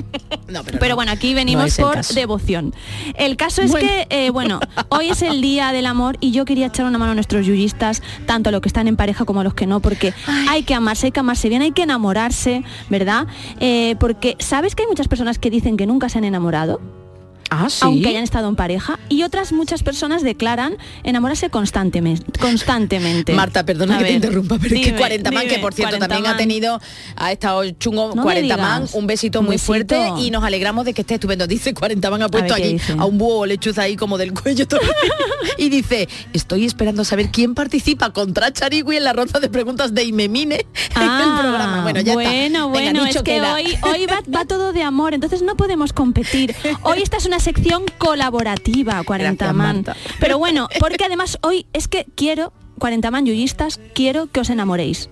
[0.48, 0.96] No, pero, Pero no.
[0.96, 2.74] bueno, aquí venimos por devoción.
[3.16, 3.86] El caso es Bueno.
[3.88, 7.12] que, eh, bueno, hoy es el día del amor y yo quería echar una mano
[7.12, 9.80] a nuestros yuyistas, tanto a los que están en pareja como a los que no,
[9.80, 10.14] porque
[10.48, 13.26] hay que amarse, hay que amarse bien, hay que enamorarse, ¿verdad?
[13.58, 17.05] Eh, porque, ¿sabes que hay muchas personas que dicen que nunca se han enamorado?
[17.50, 17.78] Ah, sí.
[17.82, 23.96] aunque hayan estado en pareja y otras muchas personas declaran enamorarse constantemente constantemente Marta, perdona
[23.96, 26.34] A que te interrumpa, pero es que dime, 40 man, que por cierto 40 también
[26.34, 26.80] ha tenido,
[27.16, 29.66] ha estado chungo No me 40 man, un besito muy besito.
[29.66, 31.46] fuerte y nos alegramos de que esté estupendo.
[31.46, 34.66] Dice 40 man ha puesto ¿qué aquí a un búho lechuza ahí como del cuello
[34.66, 34.80] todo.
[35.58, 40.04] y dice, estoy esperando saber quién participa contra Charigui en la ronda de preguntas de
[40.04, 40.54] Imemine
[40.96, 41.82] en el programa.
[41.82, 42.42] Bueno, ya bueno, está.
[42.42, 43.54] Venga, bueno, es que queda.
[43.54, 46.54] hoy, hoy va, va todo de amor, entonces no podemos competir.
[46.82, 49.84] Hoy esta es una sección colaborativa, 40 Gracias, man.
[50.20, 55.10] Pero bueno, porque además hoy es que quiero, 40 man yuyistas, quiero que os enamoréis.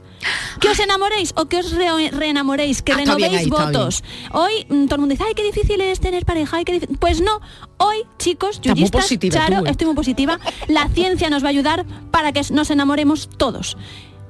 [0.58, 4.02] Que os enamoréis o que os re- reenamoréis, que Ah, renovéis ahí, votos.
[4.32, 6.96] Hoy mm, todo el mundo dice, ay, qué difícil es tener pareja, ay, qué difícil".
[6.98, 7.40] Pues no,
[7.76, 9.70] hoy, chicos, yuyistas, positiva Charo, tú, ¿eh?
[9.70, 10.38] estoy muy positiva.
[10.68, 13.76] La ciencia nos va a ayudar para que nos enamoremos todos.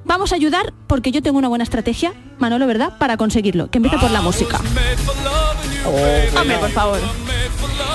[0.03, 2.97] Vamos a ayudar porque yo tengo una buena estrategia, Manolo, ¿verdad?
[2.99, 3.71] Para conseguirlo.
[3.71, 4.59] Que empiece por la música.
[5.85, 6.99] Oh, Hombre, por favor.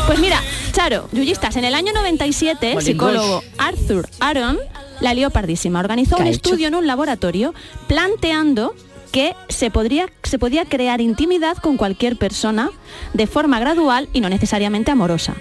[0.07, 4.59] Pues mira, Charo, yuyistas, en el año 97, el psicólogo Arthur Aaron,
[5.01, 5.81] la lió pardísima.
[5.81, 6.37] Organizó ¿Qué un hecho?
[6.37, 7.55] estudio en un laboratorio
[7.87, 8.74] planteando
[9.12, 12.70] que se, podría, se podía crear intimidad con cualquier persona
[13.12, 15.35] de forma gradual y no necesariamente amorosa.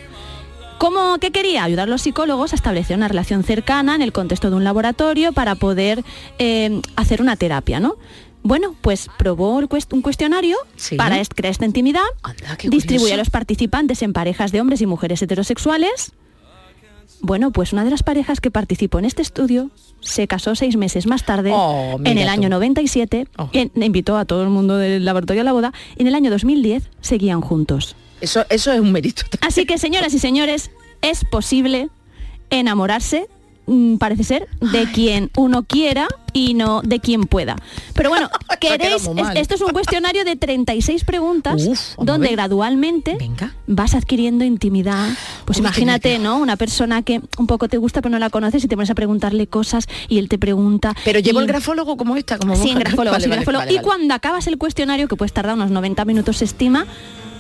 [0.79, 1.65] ¿Cómo que quería?
[1.65, 5.33] Ayudar a los psicólogos a establecer una relación cercana en el contexto de un laboratorio
[5.33, 6.03] para poder
[6.39, 7.97] eh, hacer una terapia, ¿no?
[8.43, 10.95] Bueno, pues probó un cuestionario Sí.
[10.95, 12.01] para crear esta intimidad,
[12.61, 13.13] curioso.
[13.13, 16.13] a los participantes en parejas de hombres y mujeres heterosexuales
[17.21, 21.05] Bueno, pues una de las parejas que participó en este estudio se casó seis meses
[21.05, 22.31] más tarde, Oh, en el tú.
[22.31, 26.07] año 97, y invitó a todo el mundo del laboratorio a la boda, y en
[26.07, 27.97] el año 2010 seguían juntos.
[28.21, 29.23] Eso, eso es un mérito.
[29.41, 30.71] Así que, señoras y señores,
[31.01, 31.89] es posible
[32.51, 33.27] enamorarse,
[33.99, 37.55] parece ser, de quien uno quiera y no de quien pueda.
[37.93, 43.17] Pero bueno, queréis, esto es un cuestionario de 36 preguntas Uf, donde gradualmente
[43.67, 45.07] vas adquiriendo intimidad.
[45.45, 46.37] Pues Uy, imagínate, ¿no?
[46.37, 48.95] Una persona que un poco te gusta pero no la conoces y te pones a
[48.95, 50.95] preguntarle cosas y él te pregunta.
[51.03, 53.65] Pero llevo y- el grafólogo como esta, como Sí, grafólogo, Vale, sí, vale, grafólogo.
[53.65, 56.85] vale, Y cuando acabas el cuestionario, que puedes tardar unos 90 minutos, se estima,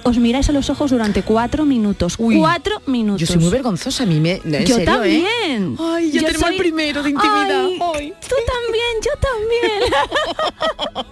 [0.03, 2.17] os miráis a los ojos durante cuatro minutos.
[2.17, 3.21] Cuatro minutos.
[3.21, 4.41] Yo soy muy vergonzosa, a mí me...
[4.43, 4.85] en Yo serio, ¿eh?
[4.85, 5.75] también.
[5.79, 7.65] Ay, ya tenemos el primero de intimidad.
[7.95, 11.09] Ay, Tú también, yo también.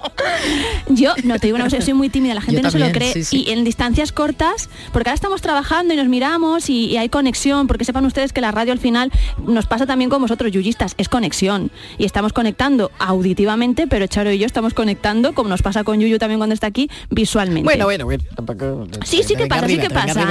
[0.89, 2.79] yo no te digo una cosa, yo soy muy tímida, la gente Yo no se
[2.79, 3.13] lo cree.
[3.13, 3.45] sí, sí.
[3.47, 7.67] Y en distancias cortas, porque ahora estamos trabajando y nos miramos y, y hay conexión,
[7.67, 9.11] porque sepan ustedes que la radio al final
[9.45, 11.71] nos pasa también con vosotros, yuyistas, es conexión.
[11.97, 16.17] Y estamos conectando auditivamente, pero Charo y yo estamos conectando, como nos pasa con Yuyu
[16.19, 17.63] también cuando está aquí, visualmente.
[17.63, 18.23] Bueno, bueno, bueno.
[18.35, 20.25] tampoco- Sí, sí que pasa, sí que pasa.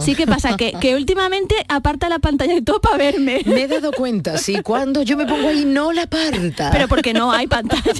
[0.00, 3.40] Sí que pasa, que, últimamente aparta la pantalla y todo para verme.
[3.44, 6.70] Me he dado cuenta, sí, cuando yo me pongo ahí no la aparta.
[6.70, 7.92] Pero porque no hay pantalla.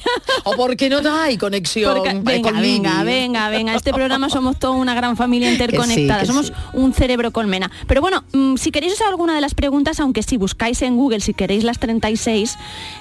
[0.44, 1.96] o porque no hay conexión.
[1.96, 3.74] Porque- venga, con venga, venga, venga.
[3.74, 6.20] Este programa somos toda una gran familia interconectada.
[6.20, 6.52] que somos sí.
[6.74, 7.70] un cerebro colmena.
[7.86, 11.20] Pero bueno, mm, si queréis usar alguna de las preguntas, aunque si buscáis en Google,
[11.20, 12.56] si queréis las 36,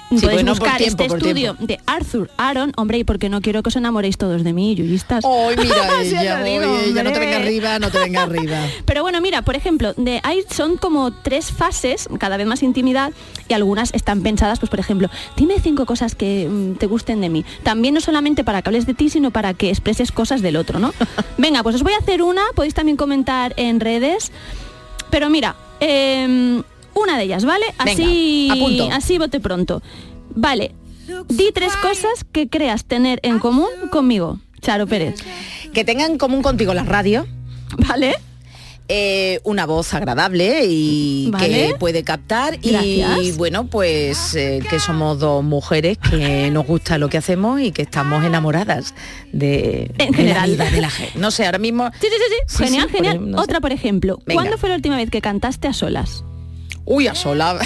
[0.08, 2.72] podéis bueno, por buscar tiempo, este estudio de Arthur Aaron.
[2.76, 5.24] Hombre, y porque no quiero que os enamoréis todos de mí, yuyistas.
[5.56, 8.58] Mira Sí, ella, digo, oye, ella no te venga arriba, no te venga arriba.
[8.84, 13.12] Pero bueno, mira, por ejemplo, de, hay, son como tres fases, cada vez más intimidad,
[13.48, 17.28] y algunas están pensadas, pues por ejemplo, dime cinco cosas que mm, te gusten de
[17.28, 17.44] mí.
[17.62, 20.78] También no solamente para que hables de ti, sino para que expreses cosas del otro,
[20.78, 20.92] ¿no?
[21.38, 24.32] Venga, pues os voy a hacer una, podéis también comentar en redes.
[25.10, 26.62] Pero mira, em,
[26.94, 27.66] una de ellas, ¿vale?
[27.78, 29.82] Así, Venga, así bote pronto.
[30.34, 30.74] Vale,
[31.28, 35.16] di tres cosas que creas tener en común conmigo, Charo Pérez.
[35.74, 37.26] Que tengan en común contigo la radio.
[37.88, 38.14] ¿Vale?
[38.88, 41.68] Eh, una voz agradable y Vale.
[41.70, 47.08] que puede captar y bueno pues eh, que somos dos mujeres que nos gusta lo
[47.08, 48.94] que hacemos y que estamos enamoradas
[49.32, 50.58] de, En de general.
[50.58, 52.56] la vida, de la gente no sé ahora mismo Sí, sí, sí, sí.
[52.58, 53.14] Sí, Genial, sí, por genial.
[53.14, 53.44] ejemplo, no sé.
[53.44, 54.18] Otra, por ejemplo.
[54.26, 54.42] Venga.
[54.42, 56.22] ¿Cuándo fue la última vez que cantaste a solas?
[56.86, 57.58] Uy, a sola.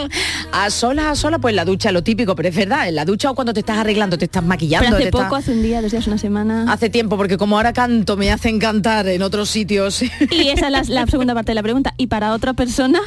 [0.52, 3.30] a sola, a sola, pues la ducha, lo típico, pero es verdad, en la ducha
[3.30, 4.84] o cuando te estás arreglando, te estás maquillando.
[4.86, 6.72] Pero hace te estás- poco, hace un día, dos días, una semana.
[6.72, 10.02] Hace tiempo, porque como ahora canto, me hacen cantar en otros sitios.
[10.02, 11.94] Y esa es la, la segunda parte de la pregunta.
[11.96, 13.00] ¿Y para otra persona?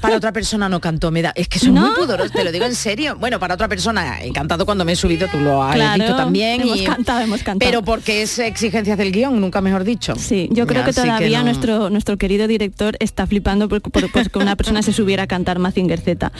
[0.00, 1.32] Para otra persona no canto, me da.
[1.34, 1.82] Es que soy ¿No?
[1.86, 3.16] muy pudorosa, te lo digo en serio.
[3.18, 6.16] Bueno, para otra persona he cantado cuando me he subido, tú lo has Claro, dicho
[6.16, 6.60] también.
[6.62, 7.70] hemos y- cantado, hemos cantado.
[7.70, 10.14] Pero porque es exigencias del guion, nunca mejor dicho.
[10.18, 14.30] Sí, yo creo que todavía no- nuestro, nuestro querido director está flipando por, por- por
[14.30, 16.32] que una persona se subiera a cantar Mazinger Z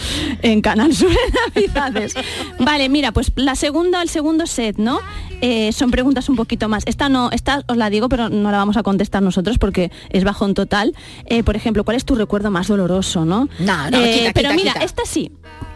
[0.42, 2.14] en Canal Sur en Navidades.
[2.58, 5.00] Vale, mira, pues la segunda, el segundo set, ¿no?
[5.40, 6.84] Eh, son preguntas un poquito más.
[6.86, 10.24] Esta no, esta os la digo, pero no la vamos a contestar nosotros porque es
[10.24, 10.94] bajón total.
[11.26, 13.48] Eh, por ejemplo, ¿cuál es tu recuerdo más doloroso, no?
[13.58, 14.84] No, no, Eh, quita, pero mira, quita.
[14.84, 15.30] esta sí.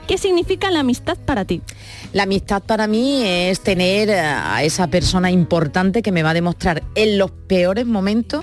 [0.06, 1.60] ¿Qué significa la amistad para ti?
[2.14, 6.82] La amistad para mí es tener a esa persona importante que me va a demostrar
[6.94, 8.42] en los peores momentos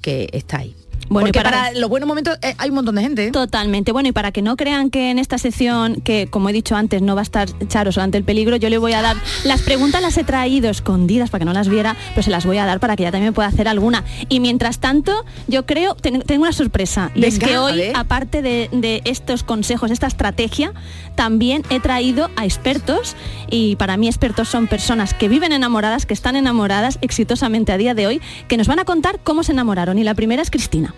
[0.00, 0.76] que está ahí.
[1.12, 3.26] Bueno, Porque para- para, los buenos momentos eh, hay un montón de gente.
[3.26, 3.30] ¿eh?
[3.30, 3.92] Totalmente.
[3.92, 7.02] Bueno, y para que no crean que en esta sección, que como he dicho antes,
[7.02, 10.00] no va a estar Charo ante el peligro, yo le voy a dar las preguntas
[10.02, 12.80] las he traído escondidas para que no las viera, pero se las voy a dar
[12.80, 14.04] para que ella también pueda hacer alguna.
[14.28, 17.10] Y mientras tanto, yo creo, ten- tengo una sorpresa.
[17.14, 20.72] Y es que hoy, aparte de, de estos consejos, esta estrategia,
[21.14, 23.14] también he traído a expertos.
[23.50, 27.94] Y para mí expertos son personas que viven enamoradas, que están enamoradas exitosamente a día
[27.94, 29.98] de hoy, que nos van a contar cómo se enamoraron.
[29.98, 30.94] Y la primera es Cristina.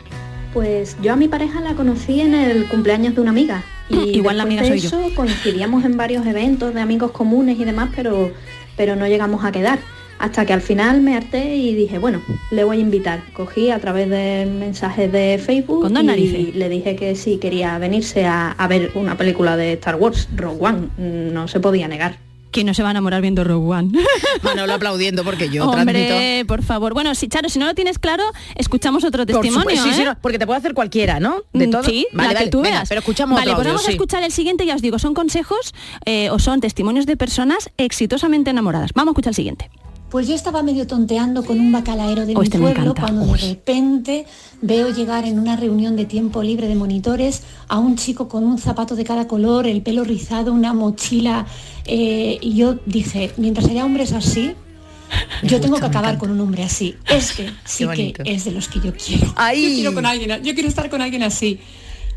[0.53, 3.63] Pues yo a mi pareja la conocí en el cumpleaños de una amiga.
[3.91, 4.89] Y Mm, igual la amiga de soy yo.
[4.89, 8.33] eso coincidíamos en varios eventos de amigos comunes y demás, pero,
[8.79, 9.79] pero no llegamos a quedar.
[10.19, 13.21] Hasta que al final me harté y dije, bueno, le voy a invitar.
[13.35, 17.77] Cogí a través de mensajes de Facebook Con dos y le dije que sí quería
[17.79, 20.89] venirse a, a ver una película de Star Wars, Rogue One.
[21.33, 22.24] No se podía negar.
[22.55, 23.99] ¿Quién no se va a enamorar viendo Rogue One?
[24.43, 26.47] Manolo aplaudiendo porque yo Hombre, transmito.
[26.47, 26.95] por favor.
[26.95, 28.23] Bueno, si Charo, si no lo tienes claro,
[28.55, 29.59] escuchamos otro testimonio.
[29.63, 30.05] supuesto, sí, sí, ¿eh?
[30.05, 31.43] no, porque te puede hacer cualquiera, ¿no?
[31.53, 31.83] De Mm, todo.
[31.83, 32.89] Sí, Vale, la vale, que tú venga, veas.
[32.89, 35.15] pero escuchamos Vale, otro pues audio, vamos a escuchar el siguiente, ya os digo, son
[35.15, 35.75] consejos
[36.07, 38.93] eh, o son testimonios de personas exitosamente enamoradas.
[38.95, 39.69] Vamos a escuchar el siguiente.
[40.15, 43.01] Pues yo estaba medio tonteando con un bacalaero de Oh, mi este pueblo encanta.
[43.01, 44.27] cuando de repente
[44.63, 48.59] veo llegar en una reunión de tiempo libre de monitores a un chico con un
[48.59, 51.47] zapato de cada color, el pelo rizado, una mochila
[51.85, 54.53] eh, y yo dije, mientras haya hombres así,
[55.43, 56.95] yo tengo que acabar con un hombre así.
[57.09, 59.33] Este sí que es de los que yo quiero.
[59.35, 59.63] Ahí.
[59.65, 61.59] Yo quiero con alguien, yo quiero estar con alguien así.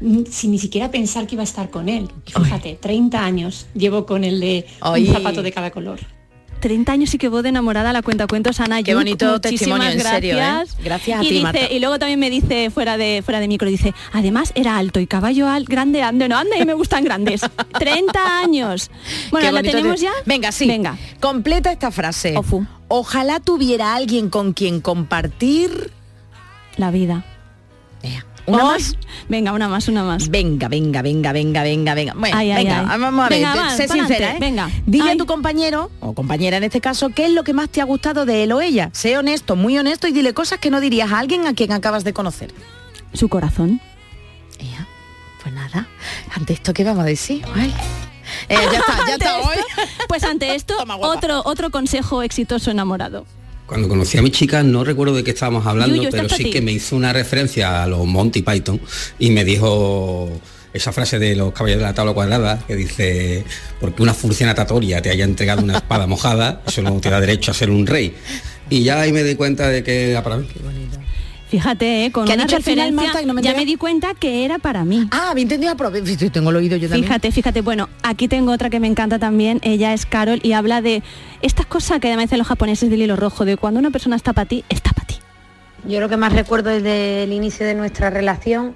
[0.02, 2.08] mm, sin ni siquiera pensar que iba a estar con él.
[2.28, 5.08] Fíjate, 30 años llevo con el de Ay.
[5.08, 6.00] un zapato de cada color.
[6.60, 9.26] 30 años y que voy de enamorada a la cuenta cuentos Ana Qué Yuk, bonito
[9.26, 10.38] muchísimas testimonio, en serio, ¿eh?
[10.38, 10.78] gracias.
[10.84, 11.72] Gracias a y ti, dice- Marta.
[11.72, 15.08] Y luego también me dice fuera de fuera de micro, dice, además era alto y
[15.08, 17.42] caballo al, grande, ande, no ande y me gustan grandes.
[17.80, 18.90] 30 años.
[19.32, 20.12] Bueno, ¿la tenemos te- ya?
[20.26, 20.68] Venga, sí.
[20.68, 20.98] Venga.
[21.20, 22.36] Completa esta frase.
[22.90, 25.92] Ojalá tuviera alguien con quien compartir
[26.78, 27.26] la vida.
[28.48, 28.96] ¿Una más?
[29.28, 30.30] Venga, una más, una más.
[30.30, 32.14] Venga, venga, venga, venga, venga, venga.
[32.16, 33.00] Bueno, Ay, venga, ay.
[33.00, 34.38] vamos a ver, Venga, va, sé sincera, ¿eh?
[34.40, 34.70] venga.
[34.86, 37.82] Dile a tu compañero, o compañera en este caso, qué es lo que más te
[37.82, 38.90] ha gustado de él o ella.
[38.94, 42.04] Sé honesto, muy honesto y dile cosas que no dirías a alguien a quien acabas
[42.06, 42.54] de conocer.
[43.14, 43.82] Su corazón.
[44.60, 44.88] Ea,
[45.44, 45.88] pues nada,
[46.36, 47.44] ante esto, ¿qué vamos a decir?
[47.54, 47.74] Ay.
[48.50, 49.58] Eh, ya está, ya está esto- hoy.
[50.08, 53.26] Pues ante esto, otro, otro consejo exitoso enamorado.
[53.68, 56.52] Cuando conocí a mi chica no recuerdo de qué estábamos hablando, pero sí ti.
[56.52, 58.80] que me hizo una referencia a los Monty Python
[59.20, 60.32] y me dijo
[60.74, 63.44] esa frase de los caballeros de la tabla cuadrada que dice
[63.82, 67.52] porque una furcia natatoria te haya entregado una espada mojada, eso no te da derecho
[67.52, 68.16] a ser un rey.
[68.70, 70.48] Y ya ahí me di cuenta de que para mí.
[71.48, 72.12] Fíjate, ¿eh?
[72.12, 73.76] con ¿Qué ha una dicho al final, referencia, Marta, que no me ya me di
[73.78, 75.08] cuenta que era para mí.
[75.12, 77.06] Ah, me entendí, aprove- tengo el oído yo también.
[77.06, 80.82] Fíjate, fíjate, bueno, aquí tengo otra que me encanta también, ella es Carol y habla
[80.82, 81.04] de
[81.42, 84.34] estas cosas que además dicen los japoneses del hilo rojo, de cuando una persona está
[84.34, 85.16] para ti, está para ti.
[85.88, 88.76] Yo lo que más recuerdo desde el inicio de nuestra relación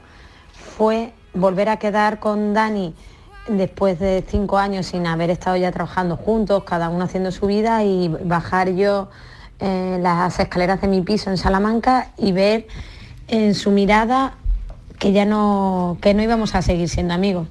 [0.77, 2.93] fue volver a quedar con Dani
[3.49, 7.83] después de cinco años sin haber estado ya trabajando juntos, cada uno haciendo su vida
[7.83, 9.09] y bajar yo
[9.61, 12.67] eh, las escaleras de mi piso en Salamanca y ver
[13.27, 14.33] en su mirada
[14.99, 17.47] que ya no, que no íbamos a seguir siendo amigos.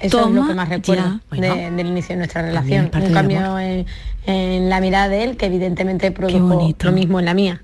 [0.00, 1.36] Eso es lo que más recuerdo ya.
[1.40, 1.76] de- Bueno.
[1.76, 2.90] del inicio de nuestra relación.
[2.94, 3.86] Un cambio en,
[4.26, 7.62] en la mirada de él que evidentemente produjo lo mismo en la mía.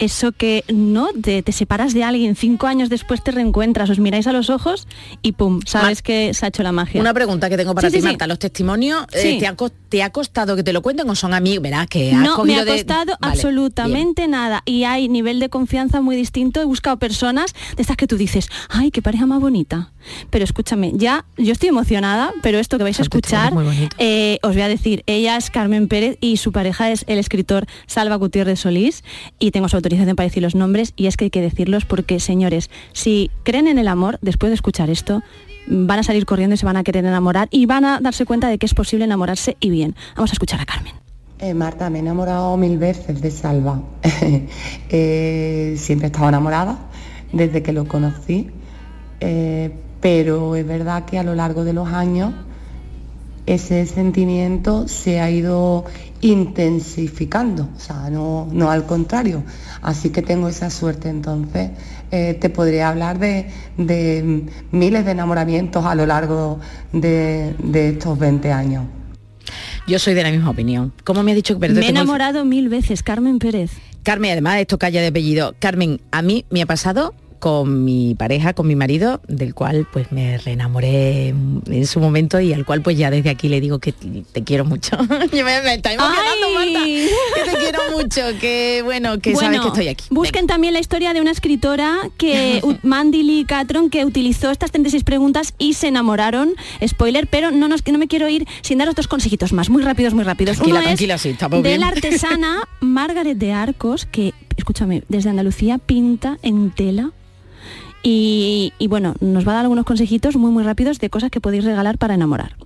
[0.00, 4.26] Eso que no te, te separas de alguien, cinco años después te reencuentras, os miráis
[4.26, 4.88] a los ojos
[5.22, 7.00] y pum, sabes que se ha hecho la magia.
[7.00, 8.08] Una pregunta que tengo para Sí, ti, sí, sí.
[8.08, 8.26] Marta.
[8.26, 11.34] ¿Los testimonios eh, te, ha, cos- te ha costado que te lo cuenten o son
[11.34, 11.62] amigos?
[11.62, 15.48] Verás que has No, me ha de- costado Vale, absolutamente nada y hay nivel de
[15.48, 16.60] confianza muy distinto.
[16.60, 19.92] He buscado personas de estas que tú dices, ay, qué pareja más bonita.
[20.30, 23.52] Pero escúchame, ya yo estoy emocionada, pero esto que vais a escuchar,
[23.98, 27.66] eh, os voy a decir, ella es Carmen Pérez y su pareja es el escritor
[27.86, 29.04] Salva Gutiérrez Solís
[29.38, 32.20] y tengo su autorización para decir los nombres y es que hay que decirlos porque,
[32.20, 35.22] señores, si creen en el amor, después de escuchar esto,
[35.66, 38.48] van a salir corriendo y se van a querer enamorar y van a darse cuenta
[38.48, 39.94] de que es posible enamorarse y bien.
[40.16, 40.94] Vamos a escuchar a Carmen.
[41.40, 43.82] Eh, Marta, me he enamorado mil veces de Salva.
[44.92, 46.78] Eh, siempre he estado enamorada
[47.32, 48.50] desde que lo conocí,
[49.20, 49.70] Eh,
[50.00, 52.32] pero es verdad que a lo largo de los años
[53.46, 55.84] ese sentimiento se ha ido
[56.20, 59.42] intensificando, o sea, no, no al contrario.
[59.82, 61.70] Así que tengo esa suerte, entonces
[62.10, 66.60] eh, te podría hablar de, de miles de enamoramientos a lo largo
[66.92, 68.84] de, de estos 20 años.
[69.86, 70.92] Yo soy de la misma opinión.
[71.04, 73.72] ¿Cómo me ha dicho que Me he enamorado mil veces, Carmen Pérez.
[74.02, 75.54] Carmen, además esto calla de apellido.
[75.58, 80.12] Carmen, a mí me ha pasado con mi pareja, con mi marido, del cual pues
[80.12, 83.92] me reenamoré en su momento y al cual pues ya desde aquí le digo que
[83.92, 84.96] te quiero mucho.
[85.32, 86.84] Yo me, me está emocionando, Marta.
[86.84, 90.04] Que te quiero mucho, que bueno, que sabes que estoy aquí.
[90.10, 95.02] Busquen también la historia de una escritora que Mandy Lee Catron que utilizó estas 36
[95.04, 96.54] preguntas y se enamoraron.
[96.86, 99.82] Spoiler, pero no nos que no me quiero ir sin daros dos consejitos más, muy
[99.82, 100.56] rápidos, muy rápidos.
[100.56, 101.80] Tranquila, Uno tranquila, es sí, de bien.
[101.80, 107.12] la artesana Margaret de Arcos, que escúchame, desde Andalucía pinta en tela.
[108.02, 111.40] Y, y bueno, nos va a dar algunos consejitos muy muy rápidos de cosas que
[111.40, 112.56] podéis regalar para enamorar.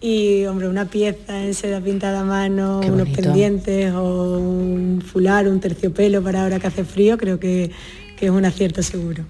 [0.00, 5.60] Y hombre, una pieza en seda pintada a mano, unos pendientes o un fular, un
[5.60, 7.70] terciopelo para ahora que hace frío, creo que,
[8.18, 9.24] que es un acierto seguro.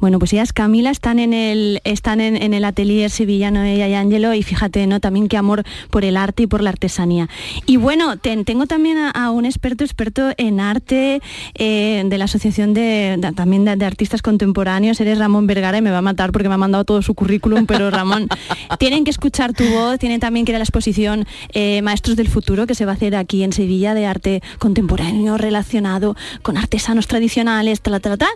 [0.00, 3.94] Bueno, pues ellas, Camila, están en el, están en, en el atelier sevillano ella y
[3.94, 5.00] Ángelo y fíjate, ¿no?
[5.00, 7.28] También qué amor por el arte y por la artesanía.
[7.66, 11.20] Y bueno, ten- tengo también a, a un experto, experto en arte
[11.54, 15.82] eh, de la Asociación de, de- también de, de Artistas Contemporáneos, eres Ramón Vergara y
[15.82, 18.28] me va a matar porque me ha mandado todo su currículum, pero Ramón,
[18.78, 22.28] tienen que escuchar tu voz, tienen también que ir a la exposición eh, Maestros del
[22.28, 27.08] Futuro que se va a hacer aquí en Sevilla de arte contemporáneo relacionado con artesanos
[27.08, 28.28] tradicionales, tal, tal, tal.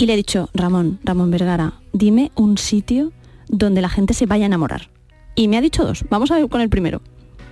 [0.00, 3.12] Y le he dicho, Ramón, Ramón Vergara, dime un sitio
[3.48, 4.88] donde la gente se vaya a enamorar.
[5.34, 6.06] Y me ha dicho dos.
[6.08, 7.02] Vamos a ver con el primero.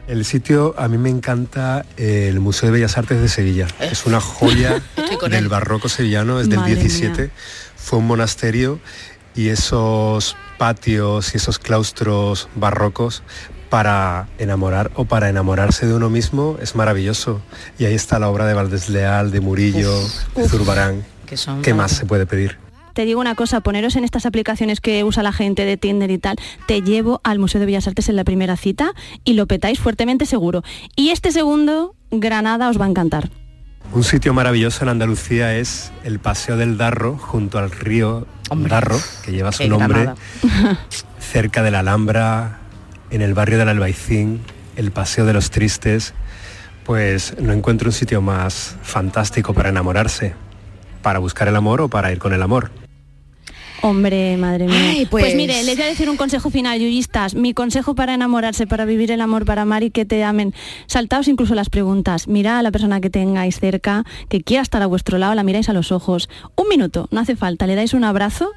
[0.06, 3.66] El sitio, a mí me encanta eh, el Museo de Bellas Artes de Sevilla.
[3.80, 4.82] Es una joya
[5.30, 7.20] del barroco sevillano, es del Madre 17.
[7.20, 7.30] mía.
[7.76, 8.80] Fue un monasterio
[9.34, 13.22] y esos patios y esos claustros barrocos
[13.68, 17.42] para enamorar o para enamorarse de uno mismo es maravilloso.
[17.78, 19.92] Y ahí está la obra de Valdés Leal, de Murillo,
[20.34, 20.50] de uf.
[21.28, 22.58] Que son ¿Qué más se puede pedir?
[22.98, 26.18] te digo una cosa, poneros en estas aplicaciones que usa la gente de Tinder y
[26.18, 26.34] tal,
[26.66, 28.90] te llevo al Museo de Bellas Artes en la primera cita
[29.22, 30.64] y lo petáis fuertemente seguro.
[30.96, 33.30] Y este segundo, Granada, os va a encantar.
[33.92, 39.30] Un sitio maravilloso en Andalucía es el Paseo del Darro, junto al río Darro, que
[39.30, 40.16] lleva su nombre, Granada.
[41.20, 42.58] cerca de la Alhambra,
[43.12, 44.40] en el barrio del Albaicín,
[44.74, 46.14] el Paseo de los Tristes,
[46.84, 50.34] pues no encuentro un sitio más fantástico para enamorarse,
[51.08, 52.70] para buscar el amor o para ir con el amor.
[53.80, 54.90] Hombre, madre mía.
[54.90, 55.24] Ay, pues...
[55.24, 57.34] pues- mire, les voy a decir un consejo final, yuyistas.
[57.34, 60.52] Mi consejo para enamorarse, para vivir el amor, para amar y que te amen.
[60.86, 62.28] Saltaos incluso las preguntas.
[62.28, 65.70] Mirad a la persona que tengáis cerca, que quiera estar a vuestro lado, la miráis
[65.70, 66.28] a los ojos.
[66.56, 67.66] Un minuto, no hace falta.
[67.66, 68.50] Le dais un abrazo,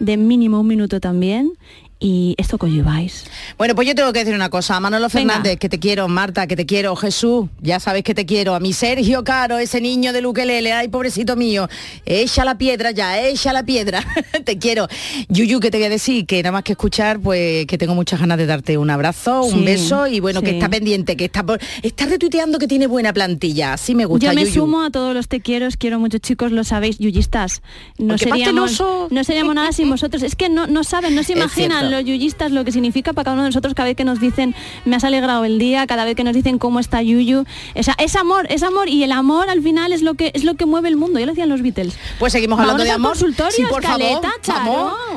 [0.00, 1.52] de mínimo un minuto también,
[2.00, 3.24] y esto conlleváis.
[3.56, 4.78] Bueno, pues yo tengo que decir una cosa.
[4.78, 5.32] Manolo Venga.
[5.34, 6.06] Fernández, que te quiero.
[6.08, 6.94] Marta, que te quiero.
[6.94, 8.54] Jesús, ya sabes que te quiero.
[8.54, 10.72] A mi Sergio Caro, ese niño del ukelele.
[10.72, 11.68] Ay, pobrecito mío.
[12.06, 14.04] Echa la piedra ya, echa la piedra.
[14.44, 14.86] te quiero.
[15.28, 18.20] Yuyu, que te voy a decir que nada más que escuchar, pues que tengo muchas
[18.20, 21.42] ganas de darte un abrazo, un Sí, beso y bueno, que está pendiente, que está
[21.44, 23.76] por, está retuiteando que tiene buena plantilla.
[23.76, 24.54] Sí me gusta, Yo me Yuyu.
[24.54, 27.62] sumo a todos los te quiero, os quiero mucho chicos, lo sabéis, yuyistas.
[27.98, 28.80] No Porque seríamos,
[29.10, 30.22] no seríamos nada sin vosotros.
[30.22, 33.34] Es que no, no saben, no se imaginan los yuyistas lo que significa para cada
[33.34, 36.14] uno de nosotros cada vez que nos dicen me has alegrado el día, cada vez
[36.14, 37.44] que nos dicen cómo está Yuyu.
[37.74, 40.44] O sea, es amor, es amor y el amor al final es lo que es
[40.44, 41.18] lo que mueve el mundo.
[41.18, 41.94] Ya lo decían los Beatles.
[42.18, 43.12] Pues seguimos hablando de amor.
[43.12, 44.20] consultorio, sí, por favor.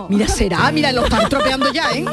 [0.09, 2.05] Mira, será, mira, lo están tropeando ya, ¿eh?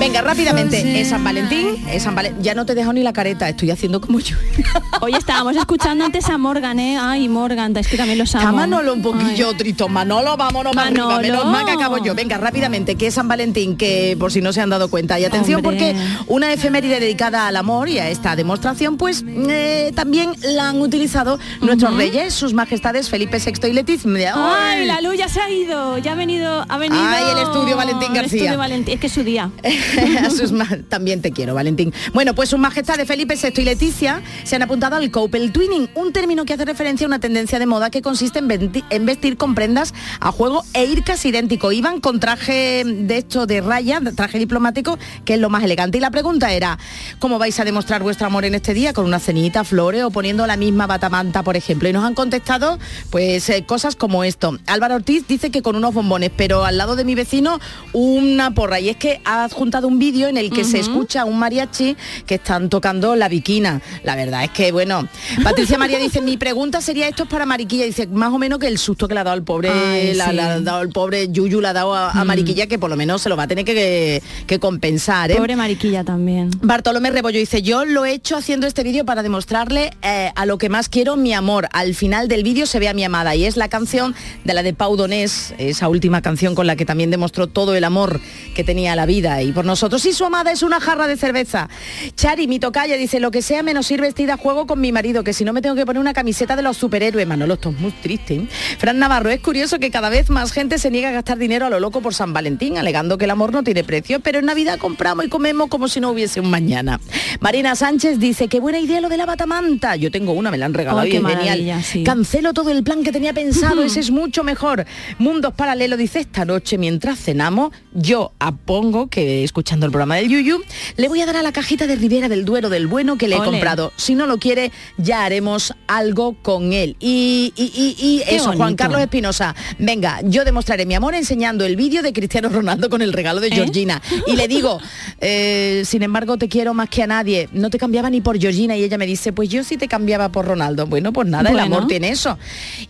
[0.00, 3.46] Venga, rápidamente, es San Valentín, es San Valen- Ya no te dejo ni la careta,
[3.50, 4.34] estoy haciendo como yo.
[5.02, 6.96] Oye, estábamos escuchando antes a Morgan, ¿eh?
[6.98, 8.44] Ay, Morgan, es que también los amo.
[8.44, 9.88] Está Manolo un poquillo trito.
[9.90, 11.06] Manolo, vámonos para arriba.
[11.06, 11.22] Manolo.
[11.22, 12.14] Menos mal que acabo yo.
[12.14, 15.20] Venga, rápidamente, que es San Valentín, que por si no se han dado cuenta.
[15.20, 15.94] Y atención, Hombre.
[15.94, 20.80] porque una efeméride dedicada al amor y a esta demostración, pues eh, también la han
[20.80, 24.32] utilizado nuestros reyes, sus majestades Felipe VI y Leticia.
[24.34, 27.02] Ay, la luz ya se ha ido, ya ha venido, ha venido.
[27.04, 28.38] Ay, el estudio Valentín el García.
[28.40, 29.50] estudio Valentín, es que es su día.
[30.88, 31.92] También te quiero, Valentín.
[32.12, 36.12] Bueno, pues sus majestades Felipe VI y Leticia se han apuntado al couple twinning, un
[36.12, 39.94] término que hace referencia a una tendencia de moda que consiste en, vestir con prendas
[40.20, 41.72] a juego e ir casi idéntico.
[41.72, 45.98] Iban con traje de hecho de raya, traje diplomático, que es lo más elegante.
[45.98, 46.78] Y la pregunta era,
[47.18, 48.92] ¿cómo vais a demostrar vuestro amor en este día?
[48.92, 51.88] ¿Con una cenita, flores o poniendo la misma batamanta, por ejemplo?
[51.88, 52.78] Y nos han contestado
[53.10, 54.58] pues eh, cosas como esto.
[54.66, 57.60] Álvaro Ortiz dice que con unos bombones, pero al lado de mi vecino
[57.92, 58.80] una porra.
[58.80, 61.96] Y es que ha adjuntado un vídeo en el que se escucha a un mariachi
[62.26, 63.80] que están tocando la viquina.
[64.04, 65.06] La verdad es que, bueno,
[65.42, 67.84] Patricia María dice, mi pregunta sería, esto es para Mariquilla.
[67.84, 70.30] Dice, más o menos que el susto que le ha dado el pobre, Ay, la,
[70.30, 70.36] sí.
[70.36, 72.26] la ha dado el pobre Yuyu, le ha dado a, a Mm.
[72.26, 75.30] Mariquilla, que por lo menos se lo va a tener que, que compensar.
[75.30, 75.36] ¿eh?
[75.36, 76.50] Pobre Mariquilla también.
[76.62, 80.58] Bartolomé Rebollo dice, yo lo he hecho haciendo este vídeo para demostrarle eh, a lo
[80.58, 81.68] que más quiero mi amor.
[81.72, 84.14] Al final del vídeo se ve a mi amada y es la canción
[84.44, 87.84] de la de Pau Donés, esa última canción con la que también demostró todo el
[87.84, 88.20] amor
[88.54, 90.04] que tenía la vida y por nosotros.
[90.04, 91.68] Y su amada es una jarra de cerveza.
[92.16, 95.24] Chari, mi tocaya, dice, lo que sea menos ir vestida a juego con mi marido,
[95.24, 97.26] que si no me tengo que poner una camiseta de los superhéroes.
[97.26, 98.34] Manolo, esto es muy triste.
[98.34, 98.48] ¿eh?
[98.78, 101.70] Fran Navarro, es curioso que cada vez más gente se niega a gastar dinero a
[101.70, 104.78] lo loco por San Valentín, alegando que el amor no tiene precio, pero en Navidad
[104.78, 107.00] compramos y comemos como si no hubiese un mañana.
[107.40, 109.96] Marina Sánchez dice, qué buena idea lo de la batamanta.
[109.96, 111.84] Yo tengo una, me la han regalado y es genial.
[111.84, 112.02] sí.
[112.02, 114.84] Cancelo todo el plan que tenía pensado, ese es mucho mejor.
[115.18, 120.62] Mundos Paralelo dice, esta noche mientras cenamos, yo apongo que escuchando el programa del Yuyu,
[120.96, 123.36] le voy a dar a la cajita de Rivera del Duero del bueno que le
[123.36, 123.92] he comprado.
[123.96, 126.96] Si no lo quiere, ya haremos algo con él.
[126.98, 128.74] Y, y- y- y Qué eso, Juan.
[128.74, 133.12] Carlos Espinosa, venga, yo demostraré mi amor enseñando el vídeo de Cristiano Ronaldo con el
[133.12, 133.52] regalo de ¿Eh?
[133.54, 134.00] Georgina.
[134.26, 134.80] Y le digo,
[135.20, 137.48] eh, sin embargo, te quiero más que a nadie.
[137.52, 138.76] No te cambiaba ni por Georgina.
[138.76, 140.86] Y ella me dice, pues yo sí te cambiaba por Ronaldo.
[140.86, 142.38] Bueno, pues nada, el amor tiene eso.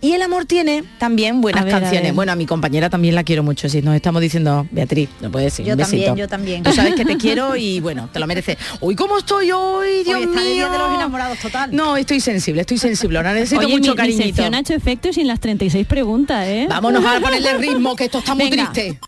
[0.00, 2.14] Y el amor tiene también buenas A ver, a canciones.
[2.14, 3.68] Bueno, a mi compañera también la quiero mucho.
[3.68, 5.66] Si nos estamos diciendo, Beatriz, no puedes decir.
[5.66, 6.16] Yo un también, besito.
[6.16, 6.49] yo también.
[6.62, 8.56] Tú sabes que te quiero y bueno, te lo mereces.
[8.80, 10.02] Uy, ¿cómo estoy hoy?
[10.04, 10.54] Dios Hoy está el mío.
[10.54, 11.74] día de los enamorados total.
[11.74, 13.18] No, estoy sensible, estoy sensible.
[13.18, 14.24] Ahora necesito Oye, mucho mi, mi cariñito.
[14.24, 16.66] sección ha hecho efecto sin las 36 preguntas, ¿eh?
[16.68, 18.72] Vámonos a ponerle ritmo, que esto está muy Venga.
[18.72, 18.98] triste.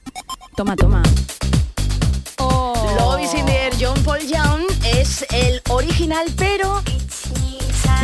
[0.57, 1.03] Toma, toma.
[2.99, 4.63] Love is in the air, John Paul Young
[4.99, 6.83] es el original, pero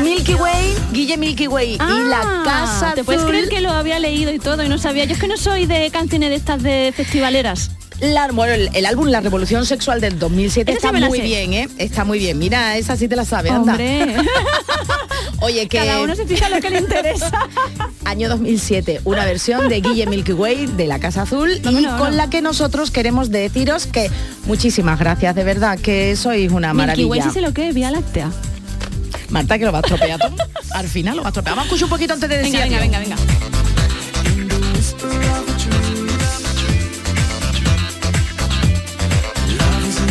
[0.02, 3.70] Milky Way, Guille Milky Way y la Ah, casa ¿Te puedes Azul, creer que lo
[3.70, 5.04] había leído y todo y no sabía?
[5.04, 7.72] Yo es que no soy de canciones de estas de festivaleras.
[8.00, 11.52] La- bueno, el, el álbum La Revolución Sexual del 2007 Esa sí está muy bien,
[11.54, 11.68] ¿eh?
[11.78, 12.38] Está muy bien.
[12.38, 13.76] Mira, esa sí te la sabes, anda.
[15.40, 17.30] Oye, que cada uno se fija lo que le interesa.
[18.04, 22.28] año 2007, una versión de Guille Milky Way de la Casa Azul y con la
[22.30, 24.10] que nosotros queremos deciros que
[24.46, 27.08] muchísimas gracias, de verdad, que sois una Milky maravilla.
[27.08, 28.30] Way sí sé lo que es, Vía Láctea.
[29.28, 30.34] Marta, que lo va a estropear todo.
[30.72, 31.54] Al final lo va a estropear.
[31.54, 33.16] Vamos a escuchar un poquito antes de decir Venga, venga, venga.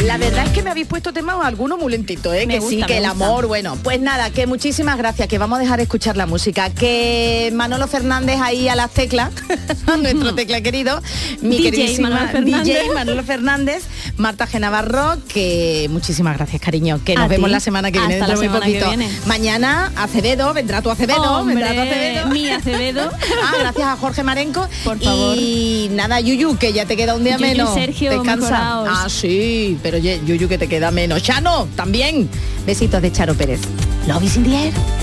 [0.07, 2.45] La verdad es que me habéis puesto temas algunos muy lentitos, ¿eh?
[2.47, 3.25] Me que sí, que el gusta.
[3.25, 7.51] amor, bueno, pues nada, que muchísimas gracias, que vamos a dejar escuchar la música, que
[7.53, 9.31] Manolo Fernández ahí a las teclas,
[10.01, 11.01] nuestro tecla querido,
[11.41, 12.63] mi DJ queridísima Manolo Fernández.
[12.63, 13.83] DJ Manolo Fernández,
[14.15, 18.27] Marta Genavarro, que muchísimas gracias, cariño, que nos A vemos la semana que viene, Hasta
[18.29, 19.09] la muy semana que viene.
[19.25, 22.27] Mañana Acevedo, vendrá tu Acevedo, vendrá tu Hombre, Acevedo.
[22.29, 23.11] mi Acevedo.
[23.43, 24.69] ah, gracias a Jorge Marenco.
[24.85, 25.35] Por favor.
[25.37, 27.73] Y nada, Yuyu, que ya te queda un día Yuyu menos.
[27.73, 28.49] Sergio, Descansa.
[28.49, 28.89] mejoraos.
[28.89, 31.21] Ah, sí, pero ye- Yuyu que te queda menos.
[31.23, 32.29] Chano, también.
[32.65, 33.61] Besitos de Charo Pérez.
[34.07, 34.96] Love is.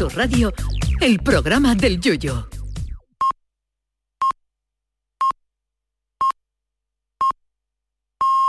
[0.00, 0.50] Sur Radio,
[1.02, 2.59] el programa del Yoyo.